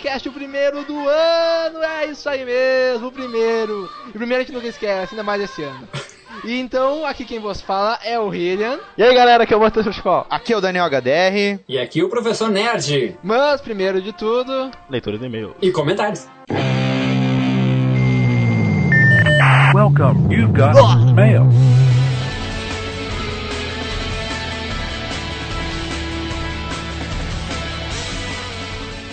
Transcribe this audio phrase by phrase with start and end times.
[0.00, 1.82] Aricast, o primeiro do ano.
[1.82, 3.88] É isso aí mesmo, o primeiro.
[4.06, 5.86] E o primeiro a gente nunca esquece, ainda mais esse ano.
[6.42, 8.78] E então, aqui quem vos fala é o Hillian.
[8.96, 10.26] E aí galera, aqui é o Matheus Escola.
[10.30, 11.60] Aqui é o Daniel HDR.
[11.68, 13.14] E aqui o professor Nerd.
[13.22, 15.54] Mas, primeiro de tudo, Leitura de e-mail.
[15.60, 16.26] E comentários.
[19.74, 20.34] Welcome.
[20.34, 20.74] You've got
[21.14, 21.46] mail.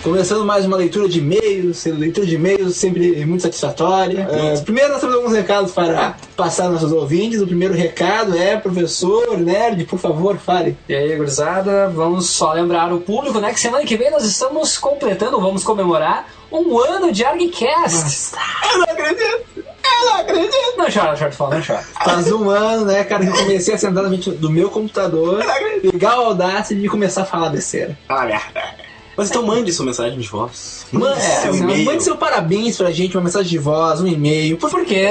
[0.02, 4.28] Começando mais uma leitura de e-mails, leitura de e-mails sempre muito satisfatória.
[4.30, 7.42] É, primeiro nós temos alguns recados para passar nossos ouvintes.
[7.42, 10.76] O primeiro recado é, professor Nerd, por favor, fale.
[10.88, 14.78] E aí, gurizada, vamos só lembrar o público, né, que semana que vem nós estamos
[14.78, 18.34] completando, vamos comemorar um ano de ArgCast.
[18.72, 19.46] Eu não acredito!
[19.56, 20.76] Eu não acredito!
[20.76, 21.82] Não chora, não chora, fala, não chora.
[22.04, 25.42] Faz um ano, né, cara, que eu comecei a sentar na frente do meu computador,
[25.82, 27.98] ligar o Audacity e começar a falar besteira.
[28.08, 28.87] Ah, merda.
[29.18, 30.86] Mas então mande sua mensagem de voz.
[30.92, 31.84] Mande, seu é, e-mail.
[31.84, 34.56] mande seu parabéns pra gente, uma mensagem de voz, um e-mail.
[34.56, 35.08] Porque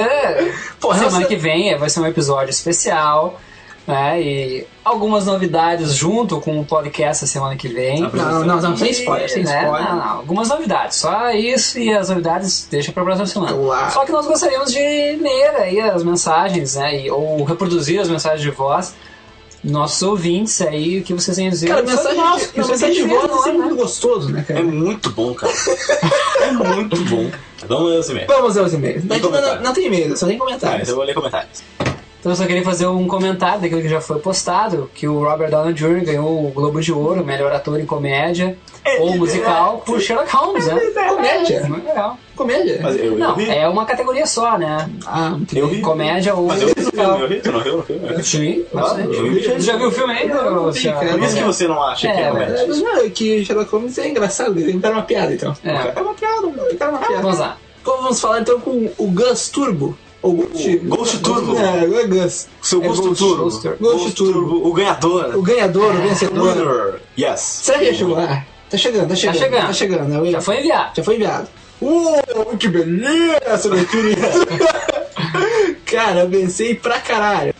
[0.80, 3.38] Porra, semana essa- que vem vai ser um episódio especial,
[3.86, 8.00] né, e algumas novidades junto com o podcast a semana que vem.
[8.00, 9.62] Não, não, não, sem spoiler, sem né?
[9.64, 9.88] spoiler.
[9.90, 10.96] Não, não, algumas novidades.
[10.98, 13.90] Só isso e as novidades deixa pra próxima semana.
[13.90, 17.02] Só que nós gostaríamos de ler aí as mensagens, né?
[17.02, 18.94] e- ou reproduzir as mensagens de voz.
[19.64, 21.66] Nossos ouvintes aí, o que vocês têm a dizer.
[21.68, 24.62] Cara, mensagem, nós, de, sobre o mensagem de voz é muito gostoso, né, É cara?
[24.62, 25.52] muito bom, cara.
[26.42, 27.30] é muito bom.
[27.66, 28.28] Vamos ler os e-mails.
[28.28, 29.04] Vamos aos e-mails.
[29.04, 30.82] Não, não, não tem e-mail, só tem Tá, comentários.
[30.82, 31.60] então eu vou ler comentários.
[32.20, 35.50] Então eu só queria fazer um comentário daquilo que já foi postado, que o Robert
[35.50, 36.04] Downey Jr.
[36.04, 38.56] ganhou o Globo de Ouro, melhor ator em comédia
[39.00, 40.80] ou musical, por Sherlock Holmes, né?
[41.08, 41.64] Comédia.
[41.68, 42.18] Muito legal.
[42.34, 42.80] Comédia.
[42.82, 43.48] Mas eu, eu Não, ri.
[43.50, 44.88] é uma categoria só, né?
[45.06, 45.80] Ah, Eu ri.
[45.80, 47.18] Comédia ou Mas eu musical.
[47.18, 47.40] filme, eu ri.
[47.40, 48.22] Tu não riu no filme?
[48.24, 49.22] Sim, Ah, bastante.
[49.22, 49.42] vi.
[49.42, 51.08] Você já viu o filme vi, cara.
[51.12, 52.54] Por isso que você não acha que É, é comédia.
[52.54, 55.54] É, mas não, é que Sherlock Holmes é engraçado, ele tá uma piada, então.
[55.64, 55.92] É.
[55.96, 56.48] É uma piada,
[56.78, 57.22] tá uma piada.
[57.22, 57.56] Vamos lá.
[57.84, 59.96] Vamos falar então com o Gus Turbo.
[60.20, 61.56] Ou Ghost, Ghost Turbo.
[61.56, 62.48] É, é Gus.
[62.60, 63.42] Seu É gosto Ghost- turbo.
[63.44, 63.78] Ghost Turbo.
[63.80, 64.68] Ghost Turbo.
[64.68, 65.36] O ganhador.
[65.36, 66.56] O ganhador, o vencedor.
[66.56, 67.00] Winner.
[67.18, 67.40] Yes.
[67.40, 68.44] Será que já chegou lá?
[68.68, 69.38] Tá chegando, tá chegando.
[69.38, 69.66] chegando.
[69.68, 70.08] Tá chegando.
[70.24, 70.30] né?
[70.30, 70.90] Já foi enviado.
[70.96, 71.48] Já foi enviado.
[71.80, 74.08] Uou, que beleza, leitura.
[75.86, 77.54] Cara, eu pensei pra caralho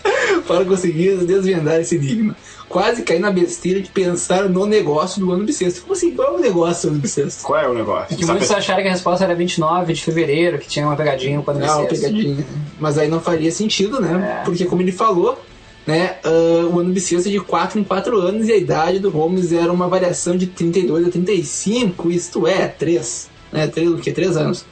[0.46, 2.36] para conseguir desvendar esse enigma.
[2.68, 5.80] Quase caí na besteira de pensar no negócio do ano bissexto.
[5.82, 6.14] Como assim?
[6.14, 7.42] Qual é o negócio do ano bissexto?
[7.42, 8.16] Qual é o negócio?
[8.16, 11.40] Que Sabe- muitos acharam que a resposta era 29 de fevereiro, que tinha uma pegadinha
[11.40, 12.46] quando Ah, uma ele pegadinha.
[12.78, 14.40] Mas aí não faria sentido, né?
[14.40, 14.44] É.
[14.44, 15.40] Porque como ele falou,
[15.86, 19.08] né, ah, o ano bissexto é de 4 em 4 anos e a idade do
[19.08, 23.30] Holmes era uma variação de 32 a 35, isto é, 3.
[23.50, 24.12] Né, 3 o quê?
[24.12, 24.66] 3 anos.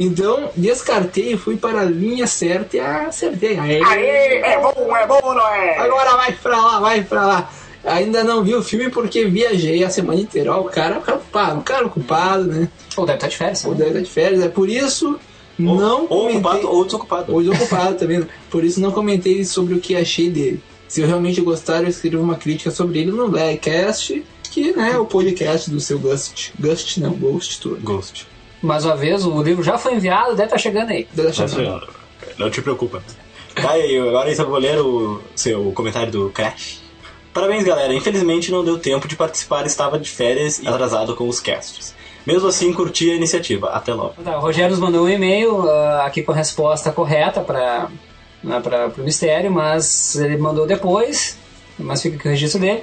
[0.00, 3.58] Então, descartei e fui para a linha certa e acertei.
[3.58, 5.78] Aê, Aê, é bom, é bom, não é?
[5.78, 7.50] Agora vai pra lá, vai pra lá.
[7.84, 10.54] Ainda não vi o filme porque viajei a semana inteira.
[10.56, 12.68] Ó, o cara, o cara ocupado, o cara ocupado, né?
[12.96, 13.64] Ou deve estar de férias.
[13.64, 13.78] Ou né?
[13.78, 14.42] deve estar de férias.
[14.42, 15.18] É por isso
[15.58, 16.36] Ou- não Ou comentei.
[16.38, 17.34] ocupado ou desocupado.
[17.34, 18.24] Hoje ocupado também.
[18.50, 20.62] Por isso não comentei sobre o que achei dele.
[20.86, 24.98] Se eu realmente gostar, eu escrevo uma crítica sobre ele no Blackcast, que né, é
[24.98, 26.52] o podcast do seu Ghost.
[26.60, 27.78] Ghost não, Ghost Tour.
[27.80, 28.28] Ghost.
[28.62, 31.06] Mais uma vez, o livro já foi enviado, deve estar chegando aí.
[31.12, 31.88] Deve Tá achar- chegando.
[32.38, 33.02] Não te preocupa.
[33.54, 33.72] Tá,
[34.08, 36.80] agora então eu vou ler o seu comentário do Crash.
[37.34, 37.92] Parabéns, galera.
[37.92, 41.94] Infelizmente não deu tempo de participar, estava de férias e atrasado com os casts.
[42.26, 43.70] Mesmo assim, curti a iniciativa.
[43.70, 44.14] Até logo.
[44.22, 47.88] Tá, o Rogério nos mandou um e-mail ah, aqui com a resposta correta para
[48.96, 51.36] o mistério, mas ele mandou depois,
[51.78, 52.82] mas fica aqui o registro dele.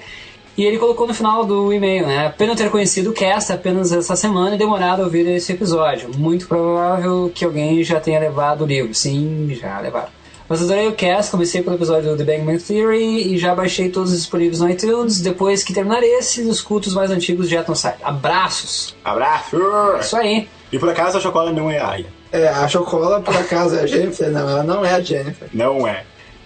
[0.57, 2.33] E ele colocou no final do e-mail, né?
[2.37, 6.09] Pena ter conhecido o cast apenas essa semana e demorado a ouvir esse episódio.
[6.17, 8.93] Muito provável que alguém já tenha levado o livro.
[8.93, 10.09] Sim, já levaram.
[10.49, 13.89] Mas adorei o cast, comecei pelo episódio do The Bang Man Theory e já baixei
[13.89, 15.21] todos os disponíveis no iTunes.
[15.21, 17.99] Depois que terminar esse, os cultos mais antigos já estão saindo.
[18.03, 18.95] Abraços!
[19.05, 19.57] Abraço!
[20.01, 20.49] Isso aí!
[20.71, 22.19] E por acaso a chocolate não é a Aya.
[22.31, 24.29] É, a Chocola, por acaso, é a Jennifer?
[24.29, 25.47] Não, ela não é a Jennifer.
[25.51, 26.03] Não é.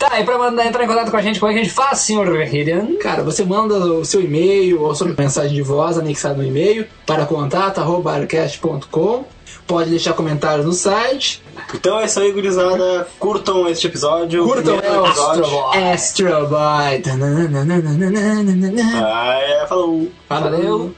[0.09, 1.73] Tá, e pra mandar, entrar em contato com a gente, como é que a gente
[1.73, 2.97] faz, senhor Hillian?
[2.99, 7.25] Cara, você manda o seu e-mail ou sua mensagem de voz anexada no e-mail para
[7.25, 9.23] contato.arcast.com.
[9.65, 11.41] Pode deixar comentário no site.
[11.73, 13.07] Então é isso aí, gurizada.
[13.17, 14.43] Curtam este episódio.
[14.43, 15.45] Curtam o episódio.
[15.93, 17.01] Astro Boy.
[18.93, 20.11] Ah, é, falou.
[20.27, 20.93] Valeu!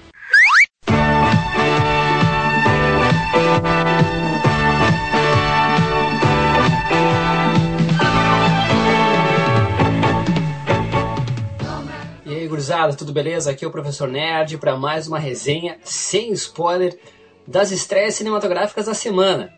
[12.66, 13.52] Gurizada, tudo beleza?
[13.52, 16.98] Aqui é o Professor Nerd para mais uma resenha sem spoiler
[17.46, 19.54] das estreias cinematográficas da semana.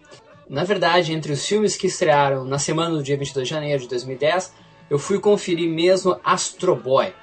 [0.49, 3.87] Na verdade, entre os filmes que estrearam na semana do dia 22 de janeiro de
[3.87, 4.51] 2010,
[4.89, 7.13] eu fui conferir mesmo Astro Boy.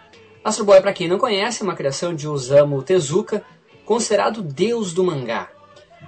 [0.42, 3.44] Astro Boy, para quem não conhece, é uma criação de Osamu Tezuka,
[3.84, 5.50] considerado deus do mangá.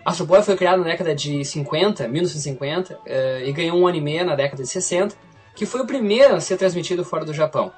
[0.06, 4.34] Astro Boy foi criado na década de 50, 1950, eh, e ganhou um anime na
[4.34, 5.14] década de 60,
[5.54, 7.70] que foi o primeiro a ser transmitido fora do Japão.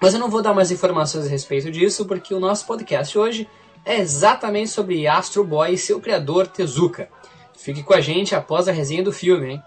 [0.00, 3.48] Mas eu não vou dar mais informações a respeito disso, porque o nosso podcast hoje
[3.84, 7.08] é exatamente sobre Astro Boy e seu criador Tezuka.
[7.56, 9.62] Fique com a gente após a resenha do filme, hein?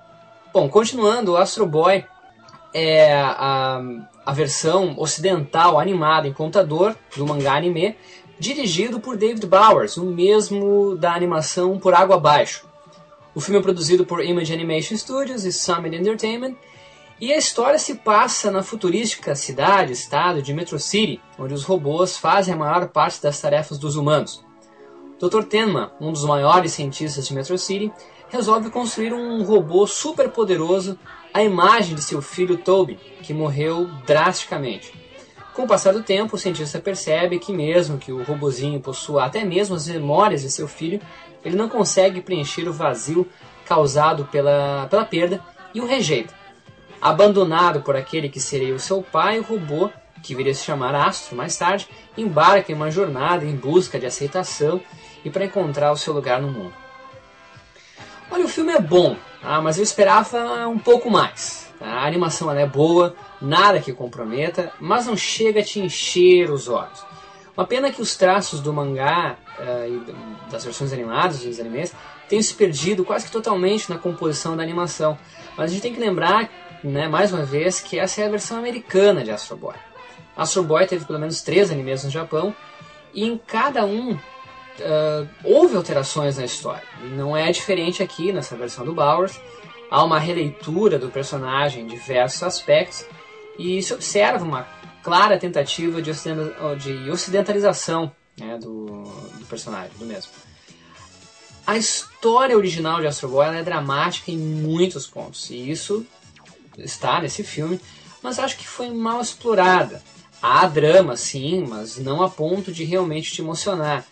[0.54, 2.06] Bom, continuando, Astro Boy
[2.74, 3.82] é a,
[4.26, 7.96] a versão ocidental animada em computador do mangá anime,
[8.40, 12.66] dirigido por David Bowers, o mesmo da animação Por Água Abaixo.
[13.36, 16.56] O filme é produzido por Image Animation Studios e Summit Entertainment,
[17.22, 22.18] e a história se passa na futurística cidade, estado de Metro City, onde os robôs
[22.18, 24.44] fazem a maior parte das tarefas dos humanos.
[25.20, 25.44] Dr.
[25.44, 27.94] Tenma, um dos maiores cientistas de Metro City,
[28.28, 30.98] resolve construir um robô super poderoso
[31.32, 34.92] à imagem de seu filho Toby, que morreu drasticamente.
[35.54, 39.46] Com o passar do tempo, o cientista percebe que mesmo que o robozinho possua até
[39.46, 41.00] mesmo as memórias de seu filho,
[41.46, 43.28] ele não consegue preencher o vazio
[43.64, 45.40] causado pela, pela perda
[45.72, 46.41] e o rejeita.
[47.02, 49.90] Abandonado por aquele que seria o seu pai, o robô,
[50.22, 54.80] que viria se chamar Astro mais tarde, embarca em uma jornada em busca de aceitação
[55.26, 56.74] e para encontrar o seu lugar no mundo.
[58.30, 61.70] Olha, o filme é bom, ah, mas eu esperava um pouco mais.
[61.82, 67.04] A animação é boa, nada que comprometa, mas não chega a te encher os olhos.
[67.58, 71.94] Uma pena que os traços do mangá uh, e das versões animadas dos animes
[72.30, 75.18] tenham se perdido quase que totalmente na composição da animação.
[75.58, 76.50] Mas a gente tem que lembrar
[76.84, 79.76] né, mais uma vez, que essa é a versão americana de Astro Boy.
[80.36, 82.56] Astro Boy teve pelo menos três animes no Japão,
[83.14, 86.84] e em cada um uh, houve alterações na história.
[87.16, 89.40] Não é diferente aqui nessa versão do Bowers.
[89.90, 93.06] Há uma releitura do personagem em diversos aspectos,
[93.60, 94.68] e se observa uma
[95.04, 96.12] clara tentativa de,
[97.12, 100.32] ocidentalização né, do, do personagem, do mesmo.
[101.66, 106.06] A história original de Astro Boy é dramática em muitos pontos, e isso
[106.78, 107.80] está nesse filme,
[108.22, 110.02] mas acho que foi mal explorada.
[110.42, 114.06] Há drama, sim, mas não a ponto de realmente te emocionar.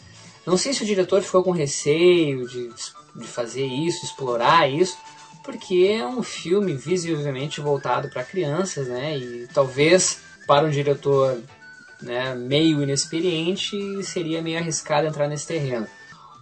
[0.45, 2.69] Não sei se o diretor ficou com receio de,
[3.15, 4.97] de fazer isso, explorar isso,
[5.44, 9.17] porque é um filme visivelmente voltado para crianças, né?
[9.17, 11.39] E talvez para um diretor
[12.01, 15.88] né, meio inexperiente seria meio arriscado entrar nesse terreno.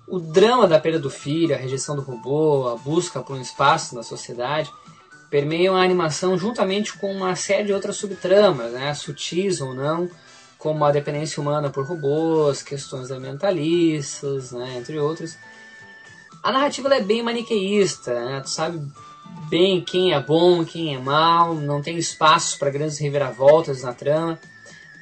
[0.08, 3.96] O drama da perda do filho, a rejeição do robô, a busca por um espaço
[3.96, 4.72] na sociedade
[5.30, 10.10] permeiam a animação juntamente com uma série de outras subtramas, né, sutis ou não,
[10.58, 15.38] como a dependência humana por robôs, questões ambientalistas, né, entre outros.
[16.42, 18.82] A narrativa é bem maniqueísta, né, tu sabe
[19.50, 24.40] bem quem é bom, quem é mal, não tem espaço para grandes reviravoltas na trama.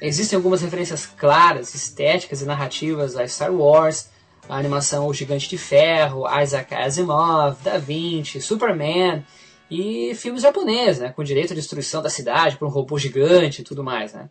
[0.00, 4.10] Existem algumas referências claras, estéticas e narrativas a Star Wars,
[4.48, 9.24] a animação O Gigante de Ferro, Isaac Asimov, Da Vinci, Superman
[9.70, 13.64] e filmes japoneses, né, com direito à destruição da cidade por um robô gigante e
[13.64, 14.12] tudo mais.
[14.12, 14.28] Né.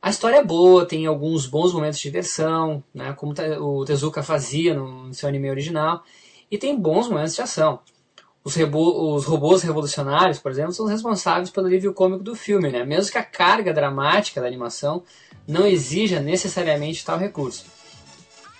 [0.00, 4.74] A história é boa, tem alguns bons momentos de diversão, né, como o Tezuka fazia
[4.74, 6.02] no seu anime original,
[6.50, 7.80] e tem bons momentos de ação.
[8.44, 12.84] Os, os, robôs revolucionários, por exemplo, são responsáveis pelo alívio cômico do filme, né?
[12.84, 15.02] mesmo que a carga dramática da animação
[15.48, 17.64] não exija necessariamente tal recurso.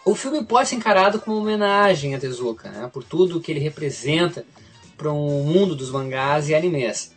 [0.02, 2.88] O filme pode ser encarado como uma homenagem a Tezuka, né?
[2.90, 4.46] por tudo que ele representa
[4.96, 7.12] para um mundo dos mangás e animes.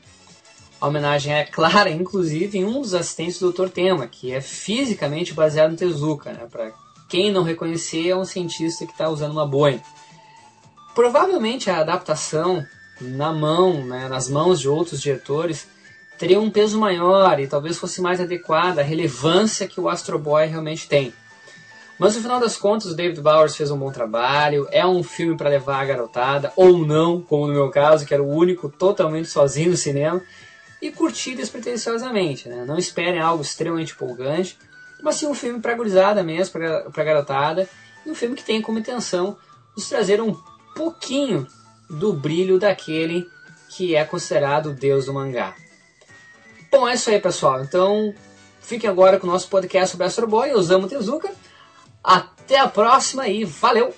[0.79, 3.69] A homenagem é clara, inclusive, em um dos assistentes do Dr.
[3.69, 6.31] Tema, que é fisicamente baseado no Tezuka.
[6.31, 6.48] Né?
[6.51, 6.72] Para
[7.10, 9.81] quem não reconhecer, é um cientista que está usando uma boina.
[10.93, 12.65] Provavelmente a adaptação
[13.01, 15.67] na mão, né, nas mãos de outros diretores,
[16.17, 20.48] teria um peso maior e talvez fosse mais adequada à relevância que o Astro Boy
[20.48, 21.13] realmente tem.
[21.99, 24.67] Mas no final das contas, o David Bowers fez um bom trabalho.
[24.71, 28.21] É um filme para levar a garotada, ou não, como no meu caso, que era
[28.21, 30.21] o único totalmente sozinho no cinema,
[30.81, 32.47] e curtir despretensiosamente.
[32.47, 32.65] Né?
[32.65, 34.57] Não esperem algo extremamente empolgante,
[35.01, 36.59] mas sim um filme para gurizada mesmo,
[36.91, 37.67] para garotada,
[38.05, 39.37] e um filme que tem como intenção
[39.75, 40.35] nos trazer um
[40.75, 41.47] pouquinho
[41.89, 43.27] do brilho daquele
[43.69, 45.55] que é considerado o deus do mangá.
[46.71, 47.63] Bom, é isso aí, pessoal.
[47.63, 48.13] Então,
[48.61, 50.51] fiquem agora com o nosso podcast sobre Astro Boy.
[50.51, 51.31] Eu Tezuka.
[52.07, 53.93] Até a próxima e valeu!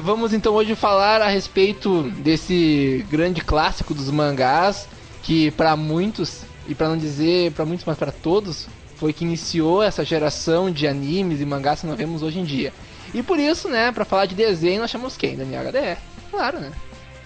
[0.00, 4.88] Uh, vamos então hoje falar a respeito desse grande clássico dos mangás
[5.22, 9.82] que para muitos e para não dizer para muitos, mas para todos, foi que iniciou
[9.82, 12.72] essa geração de animes e mangás que nós vemos hoje em dia.
[13.12, 15.36] E por isso, né, para falar de desenho, nós chamamos quem?
[15.36, 15.98] Daniel HDR.
[16.30, 16.70] Claro, né?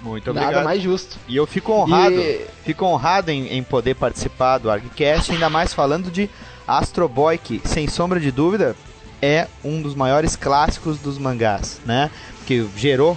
[0.00, 0.52] Muito obrigado.
[0.52, 1.18] Nada mais justo.
[1.28, 5.72] E eu fico honrado, E- fico honrado em, em poder participar do ArgCast, ainda mais
[5.74, 6.28] falando de
[6.66, 8.76] Astro Boy, que sem sombra de dúvida
[9.22, 12.10] é um dos maiores clássicos dos mangás, né?
[12.46, 13.16] Que gerou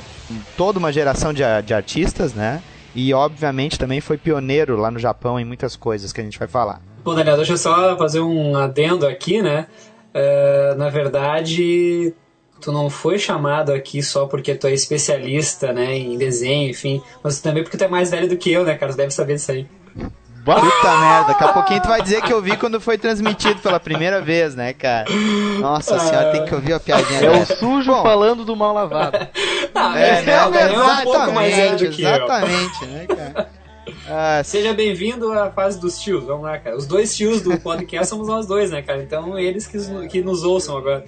[0.56, 2.62] toda uma geração de, de artistas, né?
[2.96, 6.48] E obviamente também foi pioneiro lá no Japão em muitas coisas que a gente vai
[6.48, 6.82] falar.
[7.04, 9.68] Bom, Daniel, deixa eu só fazer um adendo aqui, né?
[10.14, 12.14] É, na verdade,
[12.60, 17.40] tu não foi chamado aqui só porque tu é especialista, né, em desenho, enfim, mas
[17.40, 18.92] também porque tu é mais velho do que eu, né, cara?
[18.92, 19.68] Tu deve saber disso aí.
[20.56, 23.80] Puta merda, daqui a pouquinho tu vai dizer que eu vi quando foi transmitido pela
[23.80, 25.06] primeira vez, né, cara?
[25.60, 29.18] Nossa senhora, tem que ouvir a piadinha É o sujo Bom, falando do mal lavado.
[29.76, 30.34] Ah, É, né?
[30.34, 32.10] é um pouco mais velho Exatamente, do que eu.
[32.10, 33.50] exatamente, né, cara?
[34.10, 36.76] Ah, Seja bem-vindo à fase dos tios, vamos lá, cara.
[36.78, 39.04] Os dois tios do podcast somos nós dois, né, cara?
[39.04, 39.78] Então eles que,
[40.08, 41.06] que nos ouçam agora.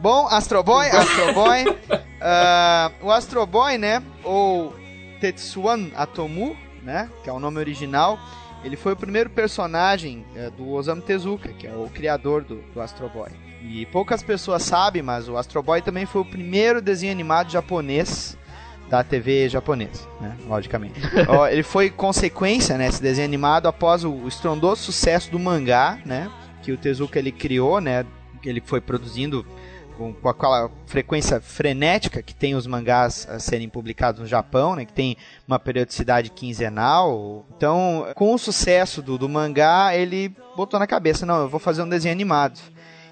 [0.00, 1.76] Bom, Astro Boy, Astro Boy.
[2.20, 4.02] ah, o Astro Boy, né?
[4.24, 4.74] Ou
[5.20, 7.10] Tetsuan Atomu, né?
[7.22, 8.18] Que é o nome original.
[8.64, 12.80] Ele foi o primeiro personagem eh, do Osamu Tezuka, que é o criador do, do
[12.80, 13.30] Astro Boy.
[13.60, 18.36] E poucas pessoas sabem, mas o Astro Boy também foi o primeiro desenho animado japonês
[18.88, 20.36] da TV japonesa, né?
[20.46, 21.00] Logicamente.
[21.50, 22.88] Ele foi consequência, né?
[22.88, 26.30] Esse desenho animado após o estrondoso sucesso do mangá, né?
[26.62, 28.04] Que o Tezuka ele criou, né?
[28.40, 29.46] Que ele foi produzindo
[29.96, 34.84] com, com aquela frequência frenética que tem os mangás a serem publicados no Japão, né,
[34.84, 37.46] que tem uma periodicidade quinzenal.
[37.56, 41.82] Então, com o sucesso do, do mangá, ele botou na cabeça, não, eu vou fazer
[41.82, 42.60] um desenho animado.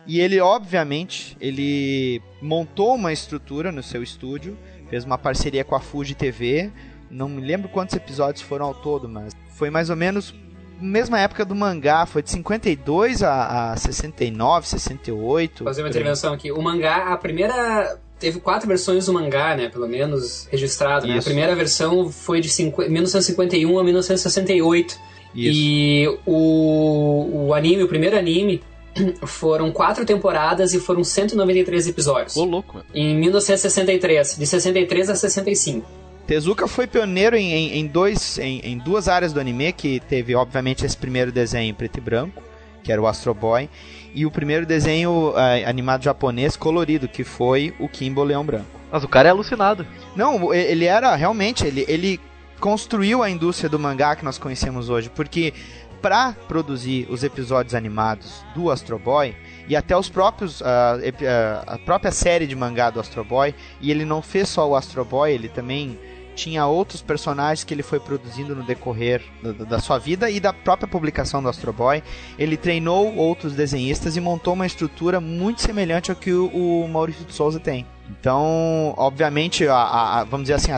[0.07, 4.59] E ele, obviamente, ele montou uma estrutura no seu estúdio,
[4.89, 6.73] fez uma parceria com a Fuji TV.
[7.11, 10.35] Não me lembro quantos episódios foram ao todo, mas foi mais ou menos
[10.81, 15.65] mesma época do mangá, foi de 52 a, a 69, 68.
[15.65, 16.51] fazer uma intervenção aqui.
[16.51, 17.99] O mangá, a primeira.
[18.19, 19.71] Teve quatro versões do mangá, né?
[19.71, 21.19] Pelo menos registrado, né?
[21.19, 24.95] A primeira versão foi de cinqu- 1951 a 1968.
[25.35, 25.59] Isso.
[25.59, 28.63] E o, o anime, o primeiro anime,
[29.25, 32.37] foram quatro temporadas e foram 193 episódios.
[32.37, 32.87] Ô, louco, mano.
[32.95, 35.87] Em 1963, de 63 a 65.
[36.31, 40.33] Tezuka foi pioneiro em, em, em dois, em, em duas áreas do anime, que teve,
[40.33, 42.41] obviamente, esse primeiro desenho em preto e branco,
[42.85, 43.69] que era o Astro Boy,
[44.15, 48.69] e o primeiro desenho eh, animado japonês colorido, que foi o Kimbo Leão Branco.
[48.93, 49.85] Mas o cara é alucinado.
[50.15, 52.21] Não, ele era realmente, ele, ele
[52.61, 55.53] construiu a indústria do mangá que nós conhecemos hoje, porque
[56.01, 59.35] para produzir os episódios animados do Astro Boy
[59.67, 60.63] e até os próprios
[61.03, 64.69] epi- ah, a própria série de mangá do Astro Boy, e ele não fez só
[64.69, 65.99] o Astro Boy, ele também
[66.41, 70.53] tinha outros personagens que ele foi produzindo no decorrer da, da sua vida e da
[70.53, 72.03] própria publicação do Astro Boy.
[72.39, 76.47] Ele treinou outros desenhistas e montou uma estrutura muito semelhante ao que o,
[76.85, 77.87] o Maurício de Souza tem.
[78.09, 80.77] Então, obviamente, a, a- vamos dizer assim, a,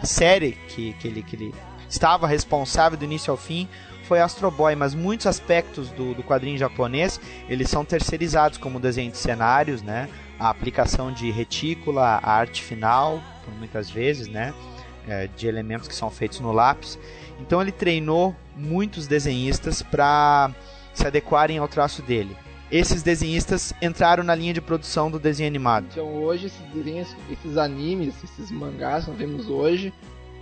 [0.00, 1.54] a- série que, que, ele, que ele
[1.88, 3.68] estava responsável do início ao fim
[4.04, 8.80] foi Astro Boy, mas muitos aspectos do, do quadrinho japonês eles são terceirizados, como o
[8.80, 10.08] desenho de cenários, né?
[10.38, 13.20] a aplicação de retícula, a arte final,
[13.58, 14.52] muitas vezes, né?
[15.06, 16.98] É, de elementos que são feitos no lápis.
[17.38, 20.50] Então ele treinou muitos desenhistas para
[20.94, 22.34] se adequarem ao traço dele.
[22.70, 25.86] Esses desenhistas entraram na linha de produção do desenho animado.
[25.90, 29.92] Então hoje esses desenhos, esses animes, esses mangás que nós vemos hoje,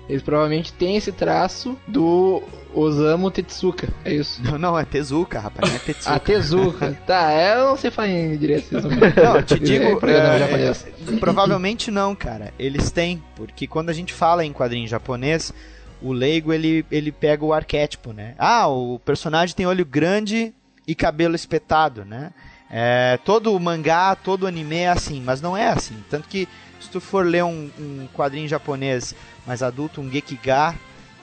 [0.09, 2.43] eles provavelmente têm esse traço do
[2.75, 3.89] Osamu Tetsuka.
[4.05, 4.43] É isso.
[4.43, 6.15] Não, não, é Tezuka, rapaz, não é Tetsuka.
[6.15, 6.99] Ah, Tezuka.
[7.07, 8.73] tá, é, eu não sei falar em direito.
[8.73, 10.87] Não, eu te digo, É, é, japonês.
[11.21, 12.53] provavelmente não, cara.
[12.59, 15.53] Eles têm, porque quando a gente fala em quadrinho japonês,
[16.01, 18.35] o leigo ele, ele pega o arquétipo, né?
[18.39, 20.53] Ah, o personagem tem olho grande
[20.87, 22.33] e cabelo espetado, né?
[22.75, 25.95] É, todo o mangá, todo o anime é assim, mas não é assim.
[26.09, 26.49] Tanto que
[26.83, 29.15] se tu for ler um, um quadrinho japonês
[29.47, 30.75] mais adulto, um Gekiga,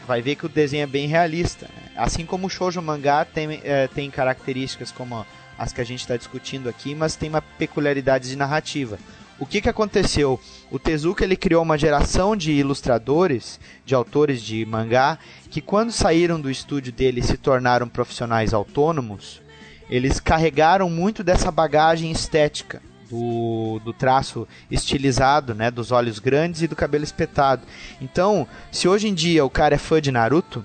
[0.07, 1.67] vai ver que o desenho é bem realista.
[1.67, 1.91] né?
[1.95, 5.25] Assim como o shoujo mangá tem, é, tem características como
[5.57, 8.97] as que a gente está discutindo aqui, mas tem uma peculiaridade de narrativa.
[9.37, 10.39] O que, que aconteceu?
[10.71, 16.39] O Tezuka ele criou uma geração de ilustradores, de autores de mangá, que quando saíram
[16.39, 19.41] do estúdio dele e se tornaram profissionais autônomos,
[19.89, 26.67] eles carregaram muito dessa bagagem estética do, do traço estilizado, né, dos olhos grandes e
[26.67, 27.63] do cabelo espetado.
[28.01, 30.63] Então, se hoje em dia o cara é fã de Naruto,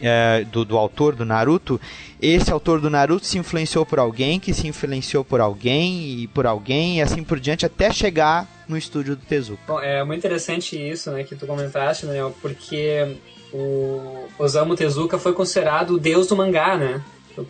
[0.00, 1.80] é, do, do autor do Naruto,
[2.20, 6.46] esse autor do Naruto se influenciou por alguém, que se influenciou por alguém e por
[6.46, 9.62] alguém, e assim por diante, até chegar no estúdio do Tezuka.
[9.66, 13.16] Bom, é muito interessante isso, né, que tu comentaste, Daniel, porque
[13.52, 17.00] o Osamu Tezuka foi considerado o deus do mangá, né?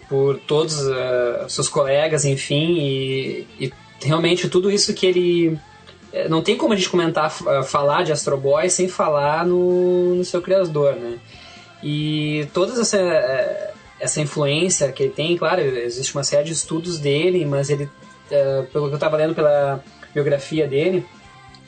[0.08, 3.72] Por todos uh, seus colegas, enfim, e, e,
[4.04, 5.58] realmente tudo isso que ele.
[6.12, 10.14] Eh, não tem como a gente comentar, uh, falar de Astro Boy sem falar no,
[10.16, 11.18] no seu criador, né?
[11.82, 16.98] E toda essa, eh, essa influência que ele tem, claro, existe uma série de estudos
[16.98, 19.82] dele, mas ele, uh, pelo que eu estava lendo pela
[20.14, 21.04] biografia dele,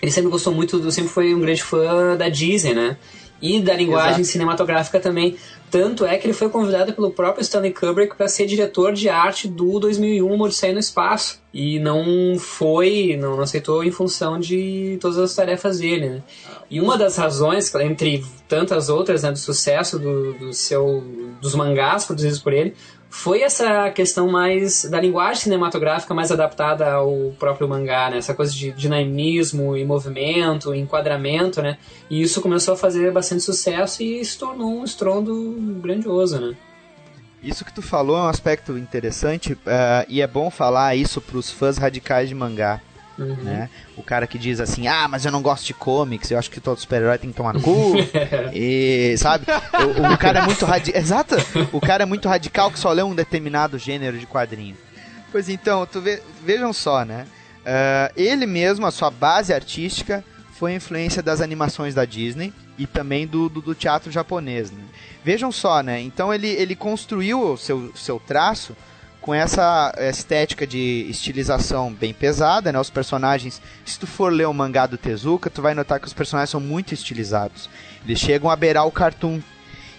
[0.00, 2.96] ele sempre gostou muito, sempre foi um grande fã da Disney, né?
[3.40, 4.28] E da linguagem Exato.
[4.28, 5.36] cinematográfica também.
[5.70, 9.48] Tanto é que ele foi convidado pelo próprio Stanley Kubrick para ser diretor de arte
[9.48, 11.40] do 2001 Odisseia no Espaço.
[11.52, 16.08] E não foi, não, aceitou em função de todas as tarefas dele.
[16.08, 16.22] Né?
[16.70, 21.02] E uma das razões, entre tantas outras, né, do sucesso do, do seu,
[21.40, 22.74] dos mangás produzidos por ele,
[23.08, 28.18] foi essa questão mais da linguagem cinematográfica mais adaptada ao próprio mangá, né?
[28.18, 31.78] Essa coisa de dinamismo e movimento, enquadramento, né?
[32.10, 36.56] E isso começou a fazer bastante sucesso e se tornou um estrondo grandioso, né?
[37.42, 39.58] Isso que tu falou é um aspecto interessante uh,
[40.08, 42.80] e é bom falar isso para os fãs radicais de mangá.
[43.18, 43.36] Uhum.
[43.36, 43.70] Né?
[43.96, 46.60] O cara que diz assim, ah, mas eu não gosto de comics, eu acho que
[46.60, 47.94] todo super-herói tem que tomar no cu.
[48.52, 49.46] e, sabe?
[49.48, 51.00] O, o, cara é muito radical.
[51.00, 51.34] Exato!
[51.72, 54.76] O cara é muito radical que só lê um determinado gênero de quadrinho.
[55.32, 57.26] Pois então, tu ve vejam só, né?
[57.60, 63.26] Uh, ele mesmo, a sua base artística, foi influência das animações da Disney e também
[63.26, 64.70] do, do, do teatro japonês.
[64.70, 64.82] Né?
[65.24, 66.00] Vejam só, né?
[66.00, 68.76] Então ele, ele construiu o seu, seu traço
[69.26, 72.78] com essa estética de estilização bem pesada, né?
[72.78, 76.12] Os personagens, se tu for ler o mangá do Tezuka, tu vai notar que os
[76.12, 77.68] personagens são muito estilizados.
[78.04, 79.40] Eles chegam a beirar o cartoon.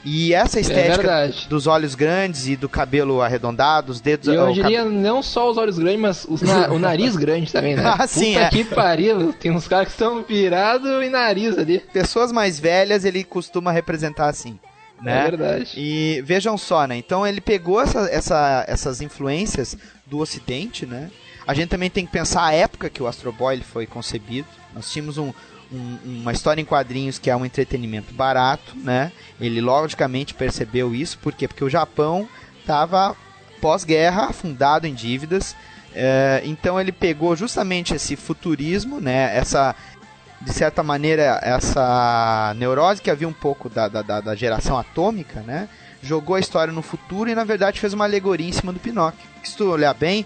[0.05, 4.29] E essa é estética é dos olhos grandes e do cabelo arredondado, os dedos...
[4.29, 4.93] E eu diria cab...
[4.93, 6.69] não só os olhos grandes, mas na...
[6.69, 7.83] o nariz grande também, né?
[7.99, 8.49] ah, sim, Puta é.
[8.49, 11.79] que pariu, tem uns caras que estão virados em nariz ali.
[11.91, 14.57] Pessoas mais velhas ele costuma representar assim.
[15.01, 15.19] Né?
[15.19, 15.73] É verdade.
[15.75, 16.97] E vejam só, né?
[16.97, 21.11] Então ele pegou essa, essa, essas influências do Ocidente, né?
[21.45, 24.47] A gente também tem que pensar a época que o Astro Boy foi concebido.
[24.73, 25.31] Nós tínhamos um,
[25.71, 29.11] um, uma história em quadrinhos que é um entretenimento barato, né?
[29.39, 31.47] Ele logicamente percebeu isso, por quê?
[31.47, 32.27] Porque o Japão
[32.59, 33.15] estava
[33.61, 35.55] pós-guerra, afundado em dívidas.
[35.93, 39.35] É, então ele pegou justamente esse futurismo, né?
[39.35, 39.75] Essa
[40.41, 45.67] de certa maneira, essa neurose que havia um pouco da, da, da geração atômica, né?
[46.01, 49.27] Jogou a história no futuro e, na verdade, fez uma alegoria em cima do Pinóquio.
[49.43, 50.25] Se tu olhar bem,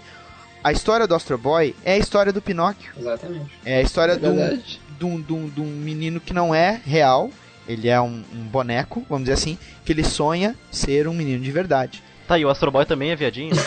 [0.62, 2.92] a história do Astro Boy é a história do Pinóquio.
[2.96, 3.50] Exatamente.
[3.64, 4.62] É a história é de, um,
[4.98, 7.30] de, um, de, um, de um menino que não é real,
[7.66, 11.50] ele é um, um, boneco, vamos dizer assim, que ele sonha ser um menino de
[11.50, 12.02] verdade.
[12.28, 13.54] Tá, e o Astro Boy também é viadinho?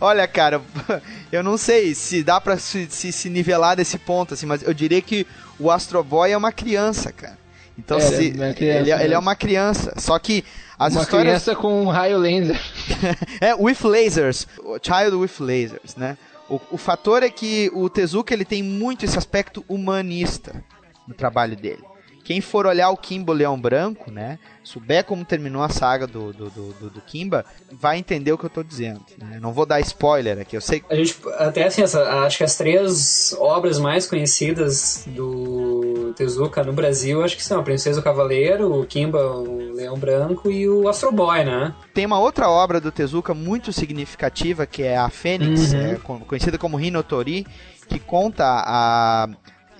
[0.00, 0.62] Olha, cara,
[1.30, 4.72] eu não sei se dá pra se, se, se, nivelar desse ponto, assim, mas eu
[4.72, 5.26] diria que
[5.58, 7.38] o Astro Boy é uma criança, cara.
[7.78, 9.94] Então, é, se, é ele, ele, é uma criança.
[9.98, 10.44] Só que
[10.78, 11.42] as uma histórias.
[11.42, 12.60] criança com um raio laser.
[13.40, 14.46] é, with lasers.
[14.82, 16.16] Child with lasers, né?
[16.48, 20.64] O, o fator é que o Tezuka ele tem muito esse aspecto humanista
[21.06, 21.82] no trabalho dele.
[22.24, 24.38] Quem for olhar o Kimbo Leão Branco, né?
[24.62, 28.50] Souber como terminou a saga do, do, do, do Kimba, vai entender o que eu
[28.50, 29.00] tô dizendo.
[29.18, 29.38] Né?
[29.40, 30.82] Não vou dar spoiler aqui, eu sei.
[30.88, 36.72] A gente, até assim, essa, acho que as três obras mais conhecidas do Tezuka no
[36.72, 40.88] Brasil, acho que são a Princesa o Cavaleiro, o Kimba, o Leão Branco e o
[40.88, 41.74] Astro Boy, né?
[41.94, 45.80] Tem uma outra obra do Tezuka muito significativa, que é a Fênix, uhum.
[45.80, 47.46] é, conhecida como Hinotori,
[47.88, 49.28] que conta a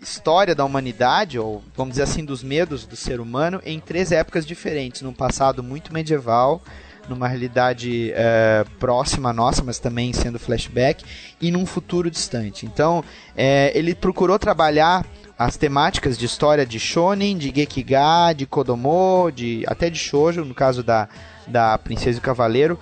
[0.03, 4.47] história da humanidade, ou vamos dizer assim, dos medos do ser humano, em três épocas
[4.47, 5.03] diferentes.
[5.03, 6.63] Num passado muito medieval,
[7.09, 11.05] numa realidade é, próxima à nossa, mas também sendo flashback,
[11.41, 12.67] e num futuro distante.
[12.67, 13.05] Então,
[13.37, 15.05] é, ele procurou trabalhar
[15.39, 20.55] as temáticas de história de shonen, de gekiga, de kodomo, de até de shoujo, no
[20.55, 21.09] caso da,
[21.47, 22.79] da Princesa e o Cavaleiro,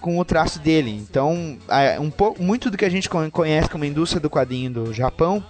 [0.00, 0.90] com o traço dele.
[0.90, 4.92] Então, é, um pouco, muito do que a gente conhece como indústria do quadrinho do
[4.92, 5.44] Japão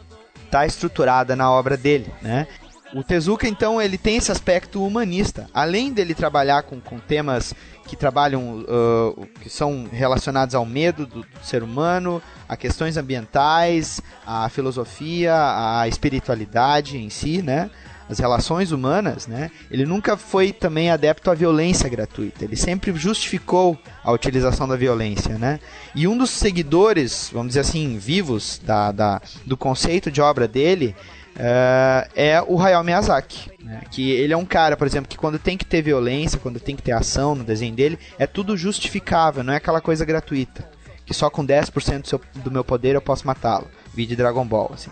[0.51, 2.49] está estruturada na obra dele, né?
[2.93, 5.47] O Tezuka, então, ele tem esse aspecto humanista.
[5.55, 7.55] Além dele trabalhar com, com temas
[7.87, 14.01] que trabalham, uh, que são relacionados ao medo do, do, ser humano, a questões ambientais,
[14.27, 17.71] a filosofia, a espiritualidade em si, né?
[18.11, 19.51] As relações humanas, né?
[19.70, 22.44] Ele nunca foi também adepto à violência gratuita.
[22.44, 25.61] Ele sempre justificou a utilização da violência, né?
[25.94, 30.94] E um dos seguidores, vamos dizer assim, vivos da, da do conceito de obra dele
[31.37, 33.51] uh, é o Hayao Miyazaki.
[33.62, 33.83] Né?
[33.90, 36.77] Que ele é um cara, por exemplo, que quando tem que ter violência, quando tem
[36.77, 40.68] que ter ação no desenho dele, é tudo justificável, não é aquela coisa gratuita.
[41.07, 43.68] Que só com 10% do, seu, do meu poder eu posso matá-lo.
[43.94, 44.90] de Dragon Ball, assim.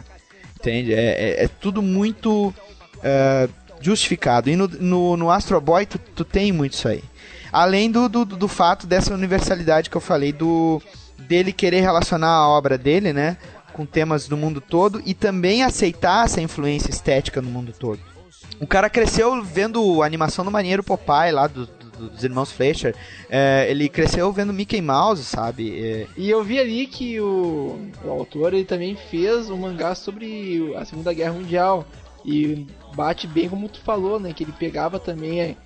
[0.58, 0.92] Entende?
[0.92, 2.52] É, é, é tudo muito
[3.02, 3.48] é,
[3.80, 4.50] justificado.
[4.50, 7.02] E no, no, no Astro Boy tu, tu tem muito isso aí.
[7.52, 10.82] Além do, do, do fato dessa universalidade que eu falei, do
[11.18, 13.36] dele querer relacionar a obra dele, né?
[13.72, 18.00] Com temas do mundo todo e também aceitar essa influência estética no mundo todo.
[18.60, 22.94] O cara cresceu vendo a animação do Marinheiro Popeye lá do, do, dos irmãos Fleischer.
[23.30, 25.80] É, ele cresceu vendo Mickey Mouse, sabe?
[25.80, 30.74] É, E eu vi ali que o, o autor ele também fez um mangá sobre
[30.76, 31.86] a Segunda Guerra Mundial.
[32.24, 34.32] E bate bem como tu falou, né?
[34.32, 35.40] Que ele pegava também.
[35.40, 35.56] é,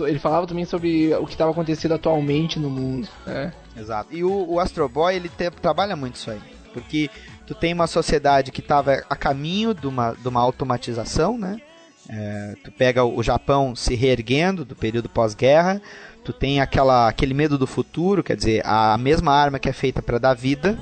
[0.00, 3.08] Ele falava também sobre o que estava acontecendo atualmente no mundo.
[3.26, 3.52] Né?
[3.76, 4.08] Exato.
[4.14, 6.40] E o, o Astro Boy, ele te- trabalha muito isso aí.
[6.72, 7.10] Porque
[7.46, 11.60] tu tem uma sociedade que estava a caminho de uma, de uma automatização, né?
[12.08, 15.80] É, tu pega o Japão se reerguendo do período pós-guerra,
[16.24, 20.02] tu tem aquela, aquele medo do futuro, quer dizer, a mesma arma que é feita
[20.02, 20.76] para dar vida,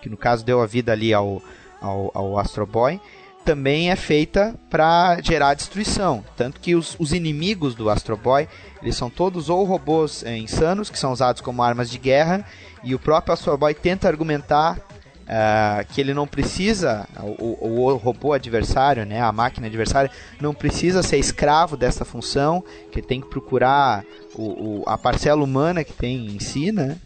[0.00, 1.42] que no caso deu a vida ali ao,
[1.82, 2.98] ao, ao Astro Boy,
[3.44, 6.24] também é feita para gerar destruição.
[6.36, 8.48] Tanto que os, os inimigos do Astro Boy,
[8.82, 12.44] eles são todos ou robôs é, insanos, que são usados como armas de guerra,
[12.82, 14.78] e o próprio Astro Boy tenta argumentar
[15.26, 20.52] ah, que ele não precisa, o, o- o robô adversário, né, a máquina adversária, não
[20.52, 24.04] precisa ser escravo dessa função, que tem que procurar
[24.34, 26.96] o- a parcela humana que tem em si, né?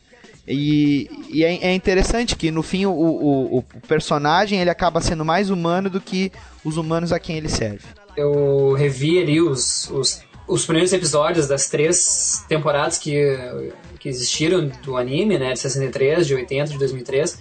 [0.49, 5.25] E, e é, é interessante que no fim o, o, o personagem ele acaba sendo
[5.25, 6.33] mais humano do que
[6.65, 7.85] os humanos a quem ele serve.
[8.17, 13.15] Eu revi ali os, os, os primeiros episódios das três temporadas que,
[14.01, 15.53] que existiram do anime, né?
[15.53, 17.39] De 63, de 80, de 2003.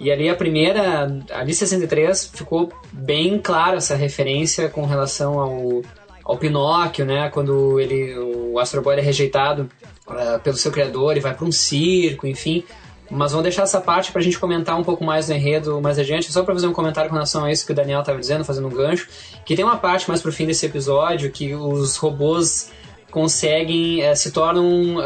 [0.00, 5.82] E ali a primeira, ali 63, ficou bem clara essa referência com relação ao,
[6.24, 7.28] ao Pinóquio, né?
[7.30, 9.68] Quando ele, o Astro Boy é rejeitado
[10.10, 12.64] ah, pelo seu criador e vai para um circo, enfim.
[13.10, 16.30] Mas vamos deixar essa parte pra gente comentar um pouco mais do enredo mais adiante,
[16.30, 18.68] só pra fazer um comentário com relação a isso que o Daniel estava dizendo, fazendo
[18.68, 19.08] um gancho,
[19.46, 22.70] que tem uma parte mais pro fim desse episódio que os robôs
[23.10, 25.00] conseguem, eh, se tornam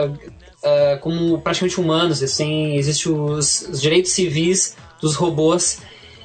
[0.65, 5.81] eh, como praticamente humanos, assim, existem os, os direitos civis dos robôs,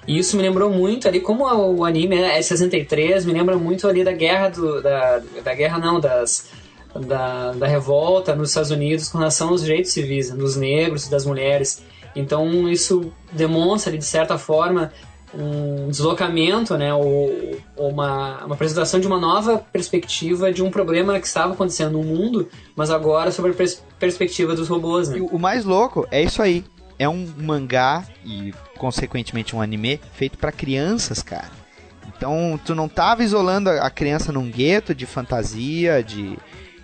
[0.08, 4.04] e isso me lembrou muito ali, como o anime é 63, me lembra muito ali
[4.04, 6.50] da guerra do, da, da guerra não, das
[6.96, 11.26] da, da revolta nos Estados Unidos com relação aos direitos civis, dos negros e das
[11.26, 11.84] mulheres.
[12.16, 14.92] Então isso demonstra, de certa forma,
[15.34, 21.20] um deslocamento, né, ou, ou uma, uma apresentação de uma nova perspectiva de um problema
[21.20, 25.10] que estava acontecendo no mundo, mas agora sobre a pers perspectiva dos robôs.
[25.10, 25.20] Né?
[25.32, 26.64] O mais louco é isso aí.
[27.00, 31.52] É um mangá e, consequentemente, um anime feito pra crianças, cara.
[32.08, 36.38] Então, tu não tava isolando a criança num gueto de fantasia, de.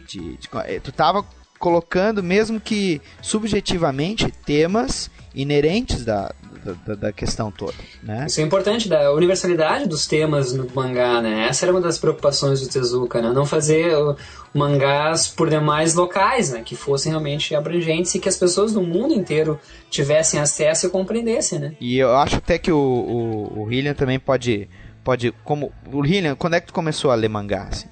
[0.07, 1.25] De, de- eh, tu tava
[1.59, 6.31] colocando, mesmo que subjetivamente, temas inerentes da,
[6.85, 8.25] da, da- questão toda, né?
[8.27, 11.47] Isso é importante, da universalidade dos temas no mangá, né?
[11.47, 13.31] Essa era uma das preocupações do Tezuka, né?
[13.33, 14.15] Não fazer uh,
[14.53, 16.61] mangás por demais locais, né?
[16.63, 21.59] Que fossem realmente abrangentes e que as pessoas do mundo inteiro tivessem acesso e compreendessem,
[21.59, 21.73] né?
[21.79, 24.69] E eu acho até que o, o, o Hillian também pode.
[25.03, 27.67] pode como O Hillian, quando é que tu começou a ler mangá?
[27.71, 27.87] Assim?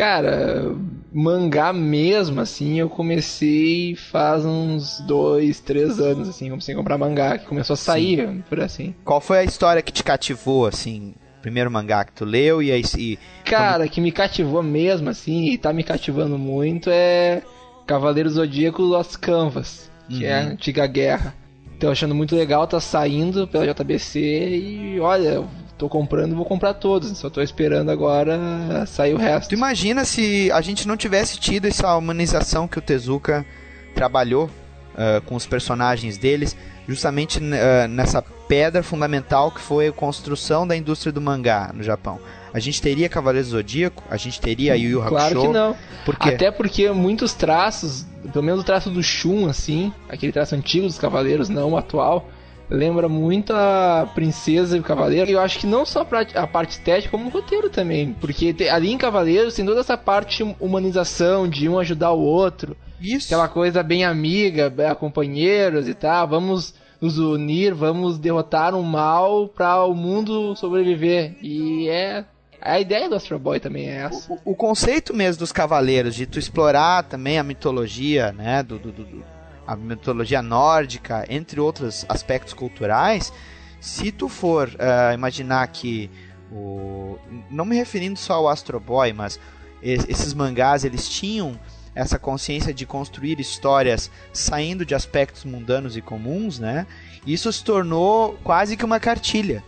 [0.00, 0.74] Cara,
[1.12, 7.36] mangá mesmo, assim, eu comecei faz uns dois, três anos, assim, comecei a comprar mangá,
[7.36, 8.94] que começou a sair, por assim.
[9.04, 11.12] Qual foi a história que te cativou, assim?
[11.42, 12.82] Primeiro mangá que tu leu e aí.
[12.96, 17.42] E, Cara, que me cativou mesmo, assim, e tá me cativando muito é
[17.86, 20.48] Cavaleiro Zodíaco Lost Canvas, que é a Uhum.
[20.52, 21.34] antiga guerra.
[21.78, 25.44] Tô achando muito legal, tá saindo pela JBC e olha,
[25.80, 29.48] tô comprando, vou comprar todos, só tô esperando agora sair o resto.
[29.48, 33.46] Tu imagina se a gente não tivesse tido essa humanização que o Tezuka
[33.94, 34.50] trabalhou
[34.94, 36.54] ah, com os personagens deles,
[36.86, 42.20] justamente ah, nessa pedra fundamental que foi a construção da indústria do mangá no Japão.
[42.52, 45.14] A gente teria Cavaleiro do Zodíaco, a gente teria Yu Yu Hakusho.
[45.14, 45.76] Claro que não.
[46.04, 46.16] Por?
[46.20, 50.98] Até porque muitos traços, pelo menos o traço do Shun, assim, aquele traço antigo dos
[50.98, 52.28] Cavaleiros, não o atual,
[52.70, 55.28] lembra muito a Princesa e o Cavaleiro.
[55.30, 58.12] E eu acho que não só a parte estética, como o roteiro também.
[58.20, 62.76] Porque ali em Cavaleiros tem toda essa parte de humanização, de um ajudar o outro.
[63.00, 63.26] Isso.
[63.26, 66.28] Aquela coisa bem amiga, bem companheiros e tal.
[66.28, 71.34] Vamos nos unir, vamos derrotar um mal para o mundo sobreviver.
[71.42, 72.24] E é.
[72.62, 74.30] A ideia do Astro Boy também é essa.
[74.44, 78.92] O, o conceito mesmo dos cavaleiros, de tu explorar também a mitologia, né, do- do-
[78.92, 79.24] do-
[79.66, 83.32] a mitologia nórdica, entre outros aspectos culturais,
[83.80, 86.10] se tu for ah, imaginar que
[86.52, 87.18] o,
[87.50, 89.38] não me referindo só ao Astro Boy, mas
[89.82, 91.58] es- esses mangás eles tinham
[91.94, 96.86] essa consciência de construir histórias saindo de aspectos mundanos e comuns, né?
[97.26, 99.62] Isso se tornou quase que uma cartilha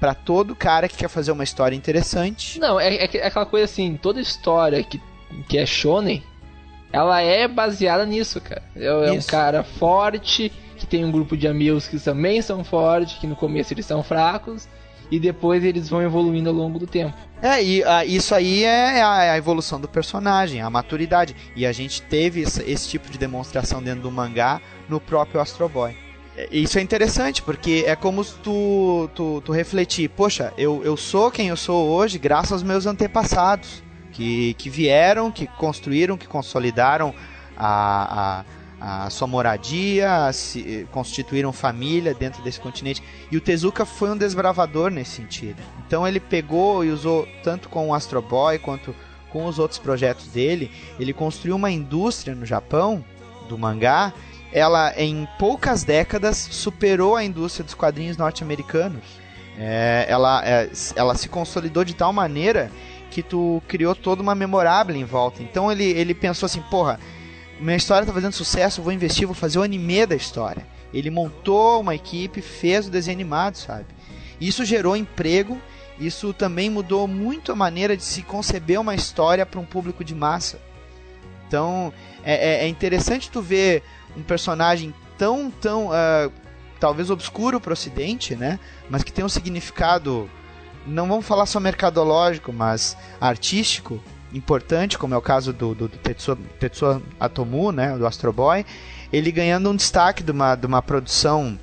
[0.00, 2.58] para todo cara que quer fazer uma história interessante.
[2.60, 5.00] Não, é, é, é aquela coisa assim, toda história que,
[5.48, 6.22] que é shonen,
[6.92, 8.62] ela é baseada nisso, cara.
[8.74, 9.28] É, é um Isso.
[9.28, 13.72] cara forte, que tem um grupo de amigos que também são fortes, que no começo
[13.72, 14.68] eles são fracos,
[15.10, 17.16] e depois eles vão evoluindo ao longo do tempo.
[17.40, 21.34] É, e ah, isso aí é a, é a evolução do personagem, a maturidade.
[21.54, 25.68] E a gente teve esse, esse tipo de demonstração dentro do mangá no próprio Astro
[25.68, 25.96] Boy.
[26.36, 30.96] É, Isso é interessante, porque é como se tu, tu, tu refletir, poxa, eu, eu
[30.96, 33.82] sou quem eu sou hoje graças aos meus antepassados,
[34.18, 37.14] que, que vieram, que construíram, que consolidaram
[37.56, 38.42] a,
[38.80, 43.00] a, a sua moradia, se, constituíram família dentro desse continente.
[43.30, 45.62] E o Tezuka foi um desbravador nesse sentido.
[45.86, 48.92] Então ele pegou e usou, tanto com o Astro Boy quanto
[49.30, 53.04] com os outros projetos dele, ele construiu uma indústria no Japão
[53.48, 54.12] do mangá.
[54.50, 59.04] Ela, em poucas décadas, superou a indústria dos quadrinhos norte-americanos.
[59.56, 62.70] É, ela, é, ela se consolidou de tal maneira
[63.10, 65.42] que tu criou toda uma memorável em volta.
[65.42, 66.98] Então ele, ele pensou assim, porra,
[67.60, 70.66] minha história tá fazendo sucesso, vou investir, vou fazer o anime da história.
[70.92, 73.86] Ele montou uma equipe, fez o desenho animado, sabe?
[74.40, 75.60] Isso gerou emprego,
[75.98, 80.14] isso também mudou muito a maneira de se conceber uma história para um público de
[80.14, 80.60] massa.
[81.46, 81.92] Então
[82.22, 83.82] é, é- é interessante tu ver
[84.16, 86.30] um personagem tão, tão, ah,
[86.78, 88.58] talvez obscuro para o Ocidente, né?
[88.88, 90.30] Mas que tem um significado,
[90.88, 95.98] não vamos falar só mercadológico, mas artístico, importante, como é o caso do, do, do
[95.98, 97.96] Tetsuo, Tetsuo Atomu, né?
[97.96, 98.64] Do Astro Boy.
[99.12, 101.58] Ele ganhando um destaque de uma, de uma produção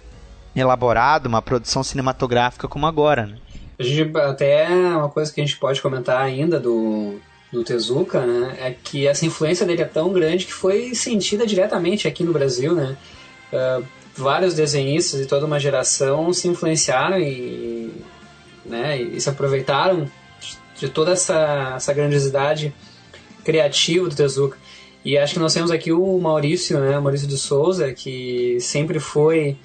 [0.55, 3.38] elaborada, uma produção cinematográfica como agora, né?
[3.77, 7.19] A gente, até uma coisa que a gente pode comentar ainda do,
[7.51, 12.07] do Tezuka, né, é que essa influência dele é tão grande que foi sentida diretamente
[12.07, 12.95] aqui no Brasil, né.
[13.51, 13.81] Ah,
[14.15, 17.91] vários desenhistas de toda uma geração se influenciaram e,
[18.65, 20.10] né, e se aproveitaram
[20.78, 22.73] de toda essa, essa grandiosidade
[23.43, 24.58] criativa do Tezuka.
[25.04, 29.56] E acho que nós temos aqui o Maurício, né, Maurício de Souza, que sempre foi